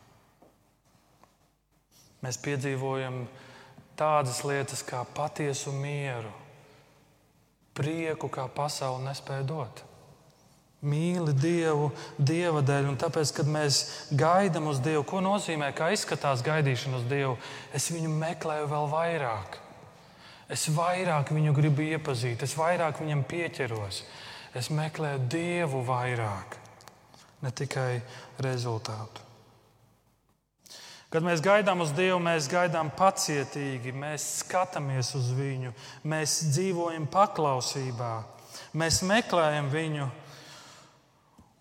Mēs 2.21 2.37
piedzīvojam 2.43 3.23
tādas 3.97 4.43
lietas 4.45 4.83
kā 4.85 5.01
patiesu 5.17 5.73
mieru, 5.73 6.29
prieku, 7.81 8.29
kā 8.29 8.45
pasaule 8.53 9.01
nespēja 9.09 9.47
dot 9.49 9.87
mīli 10.81 11.33
Dievu, 11.37 11.91
Dieva 12.17 12.61
dēļ. 12.65 12.89
Un 12.91 12.99
tāpēc, 12.99 13.33
kad 13.37 13.49
mēs 13.49 13.81
gaidām 14.17 14.69
uz 14.71 14.81
Dievu, 14.83 15.03
ko 15.07 15.21
nozīmē, 15.23 15.71
kā 15.77 15.91
izskatās 15.93 16.43
gaidīšana 16.45 17.01
uz 17.01 17.07
Dievu, 17.09 17.37
es 17.73 17.89
viņu 17.93 18.11
meklēju 18.15 18.69
vēl 18.71 18.89
vairāk. 18.91 19.59
Es 20.51 20.67
vairāk 20.73 21.31
viņu 21.31 21.53
gribu 21.55 21.85
iepazīt, 21.93 22.43
es 22.43 22.57
vairāk 22.59 22.99
viņam 22.99 23.23
pieķeros. 23.29 24.03
Es 24.57 24.67
meklēju 24.73 25.27
Dievu 25.31 25.83
vairāk, 25.87 26.57
ne 27.45 27.53
tikai 27.55 28.01
rezultātu. 28.43 29.30
Kad 31.11 31.25
mēs 31.27 31.43
gaidām 31.43 31.83
uz 31.83 31.91
Dievu, 31.91 32.21
mēs 32.23 32.47
gaidām 32.47 32.91
pacietīgi, 32.95 33.91
mēs 33.91 34.27
skatāmies 34.45 35.11
uz 35.19 35.33
Viņu, 35.35 35.73
mēs 36.07 36.37
dzīvojam 36.53 37.09
paklausībā, 37.11 38.13
mēs 38.79 39.01
meklējam 39.03 39.67
Viņu 39.73 40.07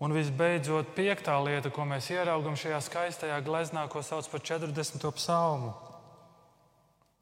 Un 0.01 0.15
visbeidzot, 0.17 0.95
piektā 0.97 1.35
lieta, 1.45 1.69
ko 1.69 1.85
mēs 1.85 2.07
ieraugām 2.09 2.55
šajā 2.57 2.79
skaistajā 2.81 3.35
gleznā, 3.45 3.83
ko 3.85 4.01
sauc 4.01 4.25
par 4.31 4.41
40. 4.41 5.11
psalmu 5.13 5.75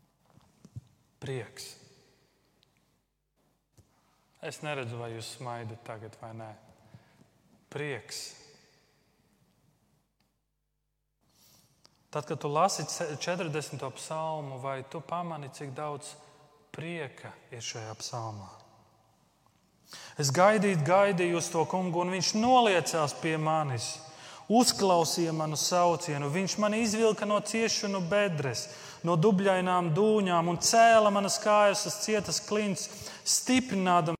-prieks. 1.24 1.76
Es 4.40 4.62
neredzu, 4.64 4.96
vai 4.96 5.12
jūs 5.12 5.36
smaidat 5.36 5.84
tagad 5.84 6.16
vai 6.22 6.32
nē. 6.32 6.54
Prieks. 7.70 8.39
Tad, 12.10 12.26
kad 12.26 12.40
tu 12.40 12.48
lasi 12.48 12.84
40. 13.20 13.92
psalmu, 13.96 14.58
vai 14.58 14.84
tu 14.84 15.02
pamani, 15.02 15.50
cik 15.54 15.76
daudz 15.78 16.16
prieka 16.74 17.30
ir 17.54 17.62
šajā 17.62 17.94
psalmā? 18.02 18.50
Es 20.18 20.32
gaidīju, 20.34 20.82
gaidīju 20.88 21.38
uz 21.38 21.52
to 21.54 21.62
kungu, 21.70 22.02
un 22.02 22.14
viņš 22.16 22.32
noliecās 22.42 23.14
pie 23.22 23.36
manis, 23.38 24.00
uzklausīja 24.50 25.36
manu 25.38 25.58
saucienu. 25.58 26.32
Viņš 26.34 26.58
man 26.58 26.80
izvilka 26.80 27.30
no 27.30 27.38
ciešanu 27.46 28.02
bedres, 28.10 28.66
no 29.06 29.14
dubļainām 29.14 29.94
dūņām 29.94 30.50
un 30.50 30.58
cēla 30.58 31.14
manas 31.14 31.38
kājas 31.44 31.86
uz 31.92 32.02
cietas 32.08 32.42
klints, 32.42 32.90
stiprinādam. 33.22 34.18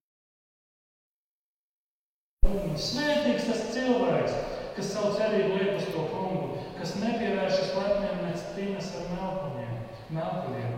Svētīgs 2.78 3.50
tas 3.50 3.66
cilvēks, 3.74 4.38
kas 4.78 4.94
savu 4.94 5.18
cerību 5.18 5.58
liek 5.58 5.82
uz 5.82 5.90
to 5.90 6.06
kungu, 6.14 6.20
melkuļiem. 10.16 10.78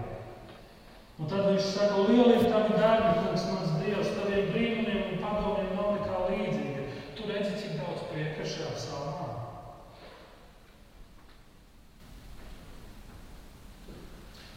Un 1.21 1.29
tad 1.29 1.45
viņš 1.51 1.65
saka, 1.75 2.05
liela 2.09 2.37
ir 2.37 2.47
tavi 2.49 2.77
darbi, 2.81 3.11
kungs, 3.21 3.43
mans 3.51 3.75
Dievs, 3.81 4.13
taviem 4.17 4.49
brīnumiem 4.53 5.11
un 5.11 5.19
padomiem 5.21 5.75
nav 5.77 5.91
nekā 5.99 6.21
līdzīga. 6.31 6.85
Tu 7.17 7.27
redzi, 7.29 7.57
cik 7.61 7.75
daudz 7.77 8.07
prieka 8.09 8.47
šajā 8.53 8.71
salmā. 8.81 9.27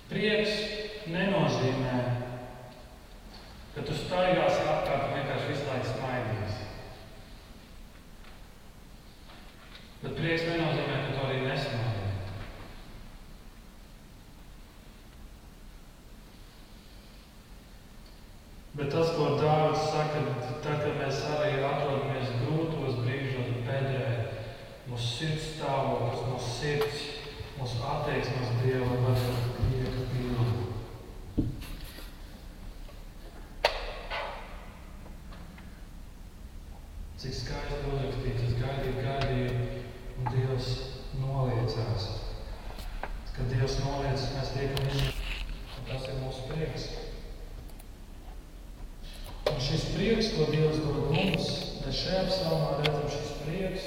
Prieks 0.08 0.54
nenozīmē, 1.10 1.96
ka 3.74 3.84
tu 3.84 3.96
staigāsi 3.98 4.64
apkārt 4.64 5.08
un 5.10 5.16
vienkārši 5.18 5.50
visu 5.50 5.68
laiku 5.68 5.90
smaidīsi. 5.90 6.70
Bet 10.04 10.16
prieks 10.16 10.48
nenozīmē, 10.48 10.96
ka 11.02 11.12
tu 11.12 11.26
arī 11.26 11.42
nesmaidīsi. 11.44 11.94
Bet 18.74 18.88
tas, 18.90 19.12
ko 19.14 19.36
Dārvids 19.38 19.84
saka, 19.86 20.20
tad, 20.64 20.80
kad 20.82 20.96
mēs 20.98 21.20
arī 21.30 21.60
atrodamies 21.62 22.32
grūtos 22.40 22.96
brīžos, 23.04 23.52
bedrē, 23.68 24.08
mūsu 24.90 25.10
sirds 25.12 25.44
stāvoklis, 25.52 26.24
mūsu 26.32 26.48
sirds, 26.56 27.04
mūsu 27.54 27.84
attieksmes 27.86 28.50
Dieva 28.64 28.96
var 29.04 29.20
būt 29.20 30.00
pilna. 30.10 30.46
Cik 37.22 37.38
skaisti 37.38 37.80
uzrakstīts, 37.92 38.42
es 38.48 38.58
gaidīju, 38.58 39.06
gaidīju, 39.06 39.70
un 40.18 40.34
Dievs 40.34 40.74
noliecās. 41.22 42.10
Kad 43.38 43.54
Dievs 43.54 43.78
noliecas, 43.86 44.28
mēs 44.34 44.54
tiekam 44.58 44.90
viņu, 44.90 45.16
un 45.78 45.90
tas 45.94 46.10
ir 46.10 46.22
mūsu 46.26 46.50
prieks. 46.50 46.90
Un 49.44 49.60
šis 49.74 49.84
prieks, 49.94 50.26
ko 50.36 50.44
Dievs 50.52 50.76
dod 50.78 51.08
mums, 51.10 51.46
mēs 51.82 52.00
šajā 52.04 52.18
psalmā 52.28 52.74
redzam, 52.78 53.06
šis 53.10 53.30
prieks 53.40 53.86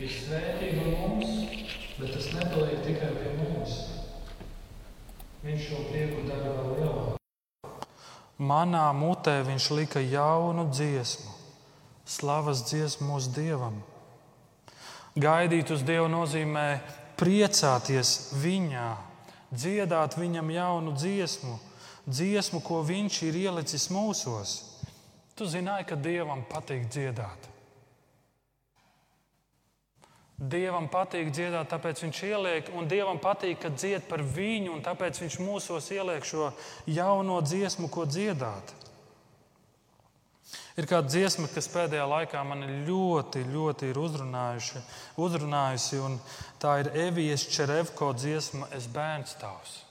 ir 0.00 0.12
svētība 0.14 0.84
mums, 0.88 1.34
bet 1.98 2.14
tas 2.14 2.28
nepaliek 2.32 2.78
tikai 2.86 3.10
pie 3.12 3.32
mums. 3.36 3.74
Viņš 5.42 5.66
šo 5.66 5.82
prieku 5.90 6.22
dara 6.30 6.54
vēl 6.54 6.70
lielāku. 6.78 7.18
Manā 8.40 8.86
mutē 8.96 9.34
viņš 9.44 9.66
lika 9.76 10.00
jaunu 10.00 10.64
dziesmu, 10.72 11.34
slavas 12.08 12.64
dziesmu 12.70 13.10
mūsu 13.10 13.34
dievam. 13.36 13.76
Gaidīt 15.18 15.74
uz 15.74 15.82
Dievu 15.84 16.06
nozīmē 16.08 16.78
priecāties 17.20 18.30
viņā, 18.38 18.88
dziedāt 19.52 20.16
viņam 20.16 20.54
jaunu 20.56 20.96
dziesmu, 20.96 21.58
dziesmu, 22.06 22.62
ko 22.64 22.80
viņš 22.86 23.22
ir 23.28 23.40
ielicis 23.44 23.90
mūsos. 23.92 24.56
Tu 25.38 25.46
zināji, 25.46 25.86
ka 25.86 25.96
Dievam 26.02 26.42
patīk 26.50 26.88
dziedāt. 26.90 27.46
Dievam 30.38 30.86
patīk 30.90 31.30
dziedāt, 31.34 31.66
tāpēc 31.70 32.02
viņš 32.04 32.18
ieliek, 32.26 32.68
un 32.78 32.90
Dievam 32.90 33.18
patīk, 33.22 33.58
ka 33.62 33.70
dzied 33.74 34.06
par 34.10 34.22
viņu, 34.22 34.74
un 34.74 34.84
tāpēc 34.86 35.18
viņš 35.22 35.38
mūsos 35.42 35.90
ieliek 35.94 36.26
šo 36.26 36.52
jauno 36.86 37.40
dziesmu, 37.42 37.90
ko 37.90 38.06
dziedāt. 38.06 38.74
Ir 40.78 40.86
kāda 40.86 41.10
dziesma, 41.10 41.48
kas 41.50 41.66
pēdējā 41.72 42.04
laikā 42.06 42.44
man 42.46 42.62
ļoti, 42.86 43.42
ļoti 43.50 43.90
ir 43.90 43.98
uzrunājusi, 43.98 45.98
un 46.06 46.20
tā 46.62 46.78
ir 46.84 46.92
Evijas 47.08 47.48
Čerevko 47.50 48.12
dziesma 48.14 48.70
Es 48.78 48.86
bērns 48.86 49.34
tavs. 49.42 49.87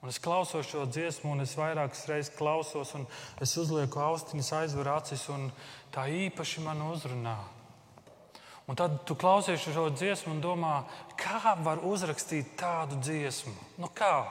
Un 0.00 0.08
es 0.08 0.18
klausos 0.22 0.64
šo 0.64 0.86
dziesmu, 0.88 1.34
un 1.34 1.44
es 1.44 1.52
vairākas 1.58 2.06
reizes 2.08 2.32
klausos, 2.32 2.94
un 2.96 3.04
es 3.44 3.52
uzlieku 3.60 4.00
austiņas, 4.00 4.52
aizveru 4.62 4.94
acis, 4.94 5.26
un 5.28 5.50
tā 5.92 6.06
īpaši 6.08 6.64
man 6.64 6.80
uzrunā. 6.88 7.36
Un 8.70 8.78
tad 8.78 9.00
tu 9.04 9.16
klausies 9.18 9.60
šo 9.60 9.88
dziesmu 9.92 10.36
un 10.36 10.40
domā, 10.40 10.74
kā 11.20 11.56
var 11.60 11.82
uzrakstīt 11.84 12.54
tādu 12.60 13.00
dziesmu? 13.02 13.52
Nu 13.82 13.90
kā? 13.92 14.24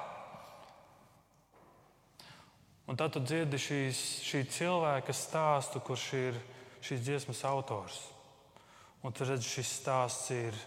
Un 2.89 2.97
tad 2.97 3.13
tu 3.13 3.21
dzirdi 3.21 3.59
šīs, 3.61 3.99
šī 4.25 4.45
cilvēka 4.49 5.13
stāstu, 5.13 5.83
kurš 5.85 6.05
ir 6.17 6.39
šīs 6.81 7.03
dziesmas 7.05 7.43
autors. 7.45 7.99
Un 9.05 9.13
tu 9.13 9.27
redzi, 9.27 9.45
šis 9.59 9.73
stāsts 9.83 10.31
ir 10.33 10.57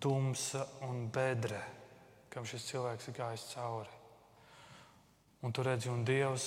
tumsa 0.00 0.64
un 0.88 1.04
bedre, 1.12 1.60
kam 2.34 2.46
šis 2.48 2.66
cilvēks 2.70 3.08
ir 3.08 3.16
gājis 3.16 3.46
cauri. 3.52 4.00
Un 5.44 5.52
tu 5.52 5.62
redzi, 5.62 5.90
un 5.92 6.02
Dievs, 6.08 6.46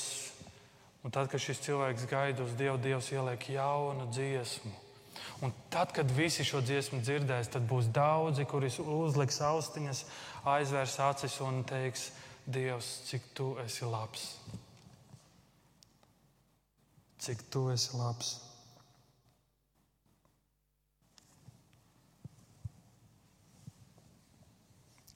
un 1.05 1.13
tad, 1.13 1.29
kad 1.31 1.41
šis 1.41 1.61
cilvēks 1.63 2.07
gaida 2.09 2.43
uz 2.43 2.55
Dievu, 2.59 2.79
Dievs 2.81 3.11
ieliek 3.13 3.49
jaunu 3.53 4.09
dziesmu. 4.11 4.73
Un 5.45 5.53
tad, 5.69 5.93
kad 5.93 6.09
visi 6.11 6.45
šo 6.45 6.63
dziesmu 6.65 6.99
dzirdēs, 7.05 7.51
tad 7.53 7.67
būs 7.69 7.91
daudzi, 7.93 8.45
kuri 8.49 8.71
uzliks 8.81 9.37
austiņas, 9.45 10.03
aizvērs 10.49 10.97
acis 11.11 11.37
un 11.45 11.61
teiks, 11.67 12.09
Dievs, 12.47 12.89
cik 13.09 13.29
tu 13.37 13.51
esi 13.61 13.85
labs. 13.85 14.25
Cik 17.21 17.43
tu 17.53 17.67
esi 17.73 17.97
labs. 17.99 18.46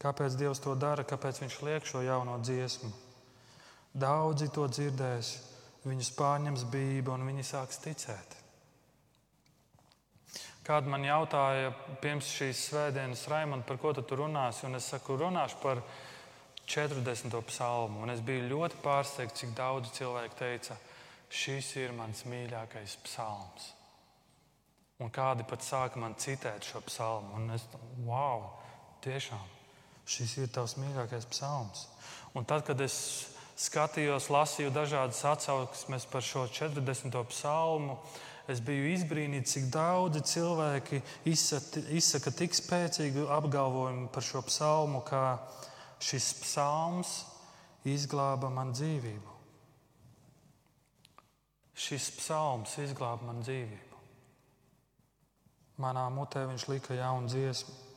Kāpēc 0.01 0.35
Dievs 0.39 0.61
to 0.63 0.75
dara? 0.75 1.05
Kāpēc 1.05 1.43
Viņš 1.43 1.57
liek 1.67 1.85
šo 1.85 2.01
jauno 2.01 2.39
dziesmu? 2.41 2.91
Daudzi 3.93 4.47
to 4.55 4.67
dzirdēs, 4.71 5.33
viņus 5.85 6.13
pārņems 6.17 6.63
bība 6.71 7.13
un 7.17 7.27
viņi 7.27 7.43
sāks 7.43 7.81
ticēt. 7.83 8.37
Kāda 10.63 10.87
man 10.87 11.03
jautāja 11.03 11.73
pirms 12.01 12.29
šīs 12.31 12.69
svētdienas, 12.69 13.27
Raimond, 13.27 13.65
par 13.67 13.81
ko 13.81 13.91
tu 13.97 14.15
runāsi? 14.15 14.63
Un 14.69 14.77
es 14.77 14.87
saku, 14.93 15.17
runāšu 15.19 15.59
par 15.61 15.81
viņu 15.81 16.09
40. 16.65 17.41
psalmu, 17.47 17.99
un 18.05 18.13
es 18.13 18.21
biju 18.23 18.47
ļoti 18.47 18.77
pārsteigts, 18.83 19.41
cik 19.41 19.55
daudz 19.57 19.91
cilvēku 19.97 20.37
teica, 20.39 20.77
šis 21.27 21.73
ir 21.81 21.95
mans 21.95 22.23
mīļākais 22.23 22.97
psalms. 23.03 23.71
Un 25.01 25.11
kādi 25.11 25.43
pat 25.49 25.65
sāka 25.65 25.99
man 25.99 26.15
citēt 26.15 26.63
šo 26.63 26.79
psalmu. 26.85 27.33
Un 27.39 27.55
es 27.57 27.65
domāju, 27.73 28.05
wow, 28.07 28.45
tiešām 29.03 29.60
šis 30.09 30.37
ir 30.41 30.51
tavs 30.53 30.77
mīļākais 30.79 31.27
psalms. 31.31 31.87
Un 32.37 32.47
tad, 32.47 32.63
kad 32.67 32.79
es 32.81 32.95
skatījos, 33.59 34.29
lasīju 34.31 34.71
dažādas 34.73 35.21
atsauksmes 35.27 36.07
par 36.11 36.23
šo 36.25 36.47
40. 36.49 37.17
psalmu, 37.29 37.97
es 38.49 38.61
biju 38.63 38.87
izbrīnīts, 38.95 39.53
cik 39.55 39.67
daudzi 39.73 40.23
cilvēki 40.31 41.01
izsaka, 41.29 41.83
izsaka 41.93 42.33
tik 42.35 42.55
spēcīgu 42.57 43.27
apgalvojumu 43.37 44.09
par 44.13 44.25
šo 44.25 44.41
psalmu, 44.47 45.03
kā 45.07 45.37
šis 46.01 46.31
psalms 46.41 47.13
izglāba 47.87 48.49
man 48.53 48.73
dzīvību. 48.73 49.37
Šis 51.81 52.11
psalms 52.17 52.75
izglāba 52.81 53.29
man 53.29 53.39
dzīvību. 53.45 54.01
Manā 55.81 56.03
mutē 56.13 56.43
viņš 56.49 56.67
lika 56.69 56.97
jaunu 56.97 57.29
dziesmu. 57.31 57.90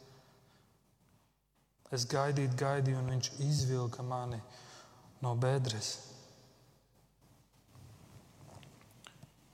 Es 1.95 2.07
gaidīju, 2.11 2.57
gaidīju, 2.59 2.99
un 2.99 3.13
viņš 3.13 3.31
izvilka 3.45 4.03
mani 4.03 4.41
no 5.23 5.35
bedres. 5.39 5.93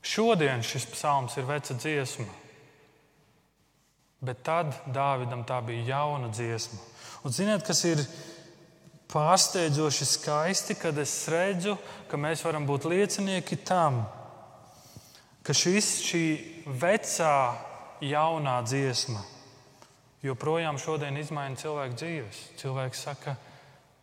Šodien 0.01 0.64
šis 0.64 0.86
psalms 0.95 1.36
ir 1.36 1.45
veca 1.47 1.76
dziesma, 1.76 2.26
bet 4.24 4.41
tad 4.47 4.72
Dāvidam 4.88 5.45
tā 5.47 5.61
bija 5.66 5.91
jauna 5.93 6.30
dziesma. 6.32 6.80
Un 7.28 7.34
ziniet, 7.36 7.66
kas 7.66 7.84
ir 7.84 8.01
pārsteidzoši 9.12 10.09
skaisti, 10.09 10.78
kad 10.80 10.97
es 11.03 11.12
redzu, 11.28 11.76
ka 12.09 12.16
mēs 12.16 12.47
varam 12.47 12.64
būt 12.64 12.88
liecinieki 12.88 13.61
tam, 13.68 14.01
ka 15.45 15.53
šis, 15.57 15.93
šī 16.09 16.24
vecā, 16.80 17.34
jaunā 18.01 18.57
dziesma 18.64 19.20
joprojām 20.24 20.78
šodien 20.80 21.16
izmaina 21.20 21.58
cilvēku 21.60 21.96
dzīves. 22.00 22.42
Cilvēks 22.60 23.04
saka, 23.06 23.36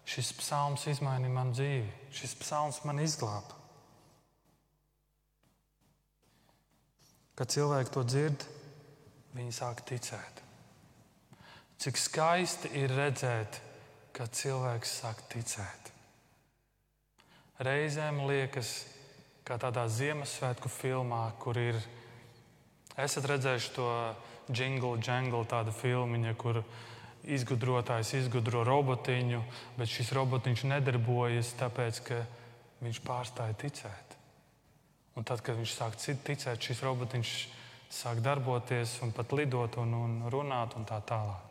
šis 0.08 0.32
psalms 0.40 0.88
izmainīja 0.90 1.34
man 1.34 1.54
dzīvi, 1.56 1.88
šis 2.16 2.36
psalms 2.42 2.82
man 2.88 3.02
izglāba. 3.04 3.56
Kad 7.38 7.54
cilvēki 7.54 7.94
to 7.94 8.04
dzird, 8.08 8.48
viņi 9.38 9.54
sāk 9.54 9.84
ticēt. 9.86 10.42
Cik 11.78 12.00
skaisti 12.02 12.72
ir 12.80 12.90
redzēt, 12.98 13.60
kad 14.18 14.34
cilvēks 14.34 14.96
sāk 15.04 15.20
ticēt. 15.30 15.92
Reizēm 17.62 18.24
liekas, 18.26 18.72
kā 19.46 19.60
tādā 19.62 19.86
Ziemassvētku 19.90 20.70
filmā, 20.74 21.28
kur 21.42 21.58
ir. 21.62 21.78
Esat 22.98 23.28
redzējuši 23.30 23.72
to 23.76 23.88
jingle, 24.54 24.98
jangle, 25.04 25.44
tādu 25.50 25.74
filmu, 25.76 26.20
kur 26.40 26.62
izgudrotājs 27.28 28.14
izgudro 28.22 28.64
robotiņu, 28.68 29.42
bet 29.78 29.92
šis 29.92 30.14
robotiņš 30.16 30.64
nedarbojas, 30.72 31.56
tāpēc 31.60 32.02
ka 32.08 32.22
viņš 32.84 33.02
pārstāja 33.04 33.58
ticēt. 33.64 34.16
Un 35.18 35.26
tad, 35.26 35.42
kad 35.42 35.58
viņš 35.58 35.74
sāk 35.74 35.98
ticēt, 35.98 36.62
šis 36.62 36.84
robotiņš 36.86 37.34
sāk 37.90 38.22
darboties 38.24 39.00
un 39.04 39.12
pat 39.16 39.34
lidot 39.34 39.80
un, 39.82 39.94
un 39.98 40.18
runāt 40.32 40.76
un 40.78 40.86
tā 40.88 41.02
tālāk. 41.02 41.47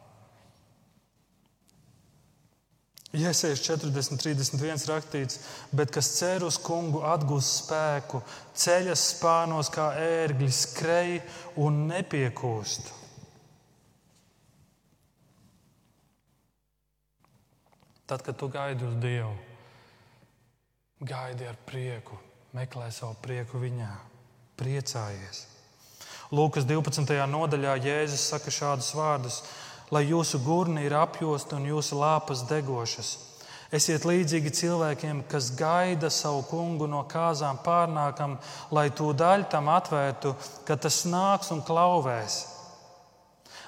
Iesējas 3.16 3.62
40, 3.64 4.20
31 4.20 4.84
rakstīts, 4.90 5.40
bet 5.72 5.92
kas 5.94 6.10
cer 6.18 6.44
uz 6.44 6.58
kungu, 6.60 7.00
atgūs 7.06 7.48
spēku, 7.62 8.20
ceļas 8.56 9.06
spānos 9.14 9.70
kā 9.72 9.88
ērgļi, 10.02 10.52
skrej 10.52 11.18
un 11.64 11.86
nepiekūst. 11.90 12.92
Tad, 18.06 18.22
kad 18.22 18.36
tu 18.38 18.46
gaidi 18.52 18.86
uz 18.86 18.94
Dievu, 19.02 19.32
gaidi 21.02 21.48
ar 21.48 21.56
prieku, 21.66 22.14
meklē 22.54 22.86
savu 22.94 23.16
prieku 23.24 23.58
viņā, 23.58 23.90
priecājies. 24.60 25.46
Lūkas 26.34 26.66
12. 26.66 27.16
nodaļā 27.30 27.76
Jēzus 27.82 28.28
saka 28.30 28.50
šādus 28.50 28.92
vārdus: 28.98 29.40
Lai 29.95 30.03
jūsu 30.09 30.41
gurni 30.43 30.82
ir 30.87 30.97
apjosti 30.99 31.55
un 31.55 31.68
jūsu 31.68 31.99
lāpas 32.01 32.43
degošas. 32.49 33.12
Esiet 33.74 34.05
līdzīgi 34.07 34.51
cilvēkiem, 34.55 35.24
kas 35.30 35.51
gaida 35.59 36.11
savu 36.11 36.45
kungu 36.47 36.87
no 36.91 37.03
kāzām 37.11 37.59
pārnākam, 37.64 38.37
lai 38.70 38.89
to 38.95 39.11
daļu 39.14 39.49
tam 39.51 39.70
atvērtu, 39.74 40.34
kad 40.66 40.82
tas 40.82 41.01
nāks 41.11 41.51
un 41.55 41.64
klauvēs. 41.66 42.45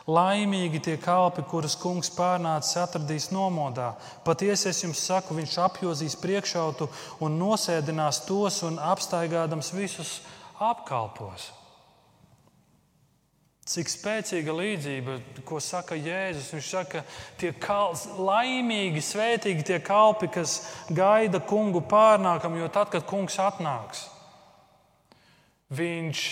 Laimīgi 0.09 0.81
tie 0.81 0.95
kalpi, 0.97 1.43
kurus 1.45 1.75
kungs 1.77 2.09
pārnācis 2.15 2.79
atradīs 2.81 3.29
nomodā. 3.35 3.91
Patiesi 4.25 4.71
es 4.71 4.81
jums 4.81 5.03
saku, 5.05 5.37
viņš 5.37 5.59
apjozīs 5.67 6.17
priekšautu 6.23 6.89
un 7.21 7.37
nosēdinās 7.37 8.23
tos 8.25 8.63
un 8.65 8.81
apstaigādams 8.81 9.75
visus 9.77 10.21
apkalpos. 10.57 11.51
Cik 13.69 13.91
spēcīga 13.93 14.53
līdzība, 14.57 15.19
ko 15.45 15.59
saka 15.61 15.97
Jēzus. 15.99 16.55
Viņš 16.55 16.69
saka, 16.73 17.03
tie 17.41 17.51
kal, 17.53 17.93
laimīgi, 18.17 19.03
svētīgi 19.05 19.67
tie 19.69 19.79
kalpi, 19.85 20.31
kas 20.33 20.63
gaida 20.89 21.43
kungu 21.45 21.83
pārnākam, 21.85 22.57
jo 22.57 22.71
tad, 22.73 22.89
kad 22.95 23.05
kungs 23.09 23.37
atnāks, 23.45 24.07
viņš 25.69 26.23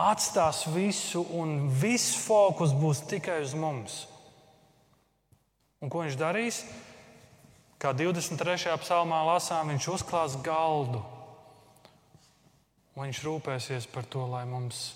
atstās 0.00 0.66
visu, 0.74 1.24
un 1.36 1.70
viss 1.80 2.18
fokus 2.26 2.76
būs 2.76 3.06
tikai 3.08 3.40
uz 3.44 3.56
mums. 3.56 4.02
Un 5.80 5.88
ko 5.88 6.04
viņš 6.04 6.18
darīs? 6.20 6.60
Kā 7.80 7.94
23. 7.96 8.76
psalmā 8.82 9.22
lasām, 9.24 9.72
viņš 9.72 9.86
uzklās 9.94 10.36
galdu. 10.44 11.00
Un 12.92 13.06
viņš 13.06 13.22
rūpēsies 13.24 13.88
par 13.88 14.04
to, 14.04 14.26
lai 14.28 14.44
mums 14.44 14.90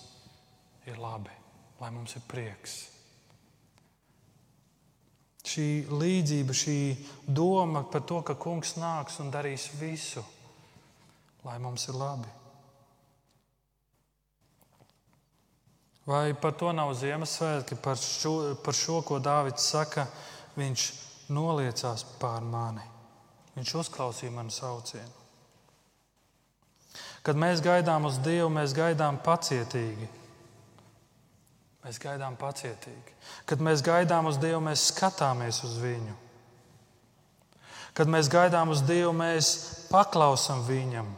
ir 0.84 1.00
labi, 1.00 1.32
lai 1.84 1.90
mums 1.92 2.14
ir 2.16 2.22
prieks. 2.24 2.74
Šī 5.44 5.66
līdzība, 5.92 6.54
šī 6.56 6.76
doma 7.28 7.82
par 7.92 8.06
to, 8.08 8.22
ka 8.24 8.38
kungs 8.40 8.78
nāks 8.80 9.18
un 9.20 9.28
darīs 9.28 9.66
visu, 9.76 10.22
lai 11.44 11.58
mums 11.60 11.84
ir 11.92 11.98
labi. 12.00 12.32
Vai 16.08 16.32
par 16.32 16.56
to 16.56 16.72
nav 16.72 16.94
Ziemassvētki, 16.96 17.76
par 17.84 18.00
šo, 18.00 18.34
par 18.64 18.76
šo 18.76 19.02
ko 19.04 19.20
Dārvids 19.20 19.68
saka, 19.68 20.08
viņš 20.56 20.88
noliecās 21.36 22.08
pār 22.20 22.40
mani. 22.48 22.88
Viņš 23.58 23.76
uzklausīja 23.84 24.32
manu 24.32 24.52
saucienu. 24.52 25.20
Kad 27.24 27.36
mēs 27.40 27.60
gaidām 27.64 28.08
uz 28.08 28.16
Dievu, 28.24 28.48
mēs 28.52 28.72
gaidām 28.76 29.20
pacietīgi. 29.24 30.23
Mēs 31.84 31.98
gaidām 32.00 32.38
pacietīgi. 32.40 33.12
Kad 33.44 33.60
mēs 33.60 33.82
gaidām 33.84 34.30
uz 34.30 34.38
Dievu, 34.40 34.62
mēs 34.64 34.86
skatāmies 34.88 35.60
uz 35.66 35.74
Viņu. 35.82 36.14
Kad 37.94 38.08
mēs 38.08 38.30
gaidām 38.32 38.72
uz 38.72 38.80
Dievu, 38.88 39.12
mēs 39.12 39.50
paklausām 39.90 40.64
Viņam. 40.64 41.10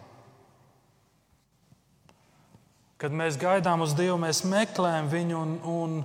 Kad 2.98 3.14
mēs 3.14 3.38
gaidām 3.38 3.84
uz 3.84 3.94
Dievu, 3.94 4.16
mēs 4.18 4.40
meklējam 4.48 5.10
viņu 5.12 5.38
un, 5.38 5.54
un 5.68 5.96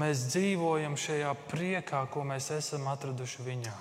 mēs 0.00 0.24
dzīvojam 0.32 0.96
šajā 0.98 1.34
priekā, 1.50 2.02
ko 2.10 2.24
mēs 2.26 2.48
esam 2.56 2.88
atraduši 2.88 3.44
viņā. 3.44 3.76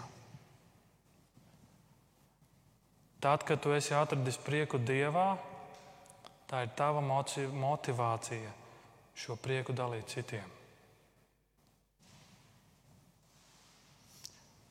Tad, 3.23 3.47
kad 3.47 3.63
tu 3.63 3.71
esi 3.73 3.95
atradis 3.97 4.38
prieku 4.43 4.77
Dievā, 4.77 5.31
tā 6.51 6.65
ir 6.67 6.75
tava 6.77 7.01
motivācija 7.01 8.66
šo 9.18 9.36
prieku 9.41 9.74
dalīt 9.74 10.13
citiem. 10.13 10.53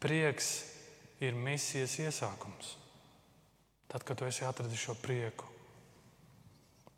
Prieks 0.01 0.53
ir 1.24 1.34
misijas 1.34 1.99
iesākums. 2.05 2.76
Tad, 3.90 4.05
kad 4.07 4.18
tu 4.18 4.26
esi 4.28 4.44
atradis 4.47 4.82
šo 4.82 4.94
prieku, 5.01 5.47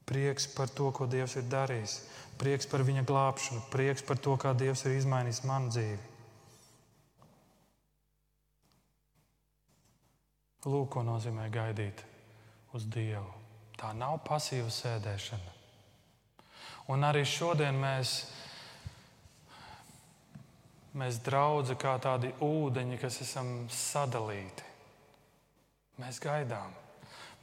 Prieks 0.08 0.46
par 0.56 0.70
to, 0.72 0.88
ko 0.88 1.04
Dievs 1.04 1.34
ir 1.36 1.44
darījis, 1.52 1.98
prieks 2.40 2.68
par 2.70 2.80
viņa 2.80 3.02
glābšanu, 3.04 3.66
prieks 3.68 4.04
par 4.08 4.16
to, 4.16 4.38
kā 4.40 4.54
Dievs 4.56 4.86
ir 4.88 4.94
izmainījis 4.96 5.42
manu 5.44 5.68
dzīvi. 5.74 5.98
Lūk, 10.64 10.88
ko 10.96 11.04
nozīmē 11.04 11.50
gaidīt 11.52 12.00
uz 12.72 12.88
Dievu. 12.88 13.28
Tā 13.76 13.92
nav 13.96 14.16
pasīva 14.24 14.72
sēdēšana. 14.72 15.57
Un 16.88 17.04
arī 17.04 17.20
šodien 17.28 17.76
mēs, 17.76 18.14
mēs 20.96 21.20
draugi 21.24 21.76
kā 21.80 21.98
tādi 22.00 22.32
ūdeņi, 22.44 22.98
kas 23.02 23.20
esam 23.26 23.52
sadalīti. 23.72 24.64
Mēs 26.00 26.20
gaidām. 26.22 26.72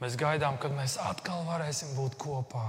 Mēs 0.02 0.16
gaidām, 0.20 0.58
kad 0.60 0.74
mēs 0.76 0.98
atkal 1.00 1.46
varēsim 1.46 1.94
būt 1.96 2.18
kopā. 2.20 2.66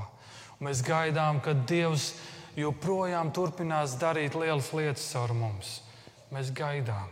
Mēs 0.64 0.84
gaidām, 0.86 1.42
ka 1.44 1.56
Dievs 1.68 2.12
joprojām 2.58 3.34
turpinās 3.36 3.98
darīt 4.00 4.38
lielas 4.38 4.70
lietas 4.74 5.10
caur 5.12 5.34
mums. 5.38 5.80
Mēs 6.34 6.52
gaidām. 6.56 7.10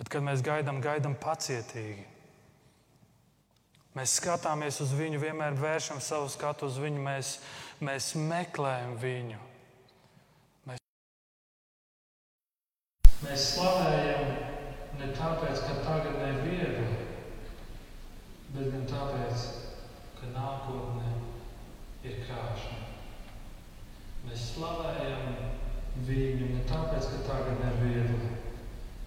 Bet, 0.00 0.08
kad 0.08 0.24
mēs 0.24 0.40
gaidām, 0.44 0.80
gaidām 0.80 1.14
pacietīgi. 1.20 2.06
Mēs 3.98 4.14
skatāmies 4.20 4.78
uz 4.84 4.92
viņu, 4.94 5.18
vienmēr 5.18 5.56
vēršam 5.58 5.98
savu 6.00 6.28
skatu 6.30 6.68
uz 6.70 6.76
viņu, 6.78 7.00
mēs, 7.02 7.32
mēs 7.86 8.12
meklējam 8.14 8.96
viņu. 9.00 9.38
Mēs, 10.68 10.80
mēs 13.24 13.46
slavējam 13.54 14.26
ne 15.00 15.08
tāpēc, 15.16 15.62
ka 15.64 15.76
tagad 15.86 16.18
ir 16.26 16.42
viegli, 16.44 16.98
bet 18.52 18.68
gan 18.74 18.84
tāpēc, 18.90 19.46
ka 20.18 20.28
nākotnē 20.34 21.14
ir 22.04 22.20
krāšņa. 22.26 22.82
Mēs 24.26 24.44
slavējam 24.52 25.40
viņu 26.04 26.52
ne 26.52 26.62
tāpēc, 26.68 27.08
ka 27.14 27.24
tagad 27.30 27.64
ir 27.70 27.80
viegli, 27.80 28.30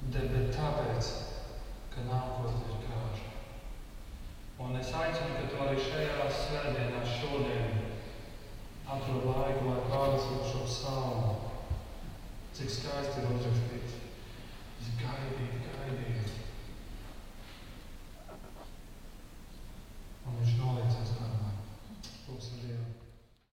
bet 0.10 0.52
tāpēc, 0.58 1.14
ka 1.94 2.10
nākotnē 2.10 2.74
ir 2.74 2.84
krāšņa. 2.88 3.32
Un 4.66 4.82
es 4.82 4.94
aicinu, 4.98 5.38
ka 5.38 5.48
tu 5.52 5.62
arī 5.62 5.90
šajā 5.92 6.30
svētdienā 6.42 7.06
šodien 7.20 7.83
atrod 8.94 9.26
laiku, 9.30 9.70
lai 9.70 9.82
pārlasītu 9.90 10.50
šo 10.52 10.64
psalmu. 10.68 11.34
Cik 12.54 12.70
skaisti 12.70 13.22
ir 13.24 13.32
uzrakstīts. 13.34 14.00
Gaidīt, 15.00 15.70
gaidīt. 15.74 16.34
Un 20.24 20.38
viņš 20.40 20.54
noliecās 20.60 21.16
par 21.18 21.33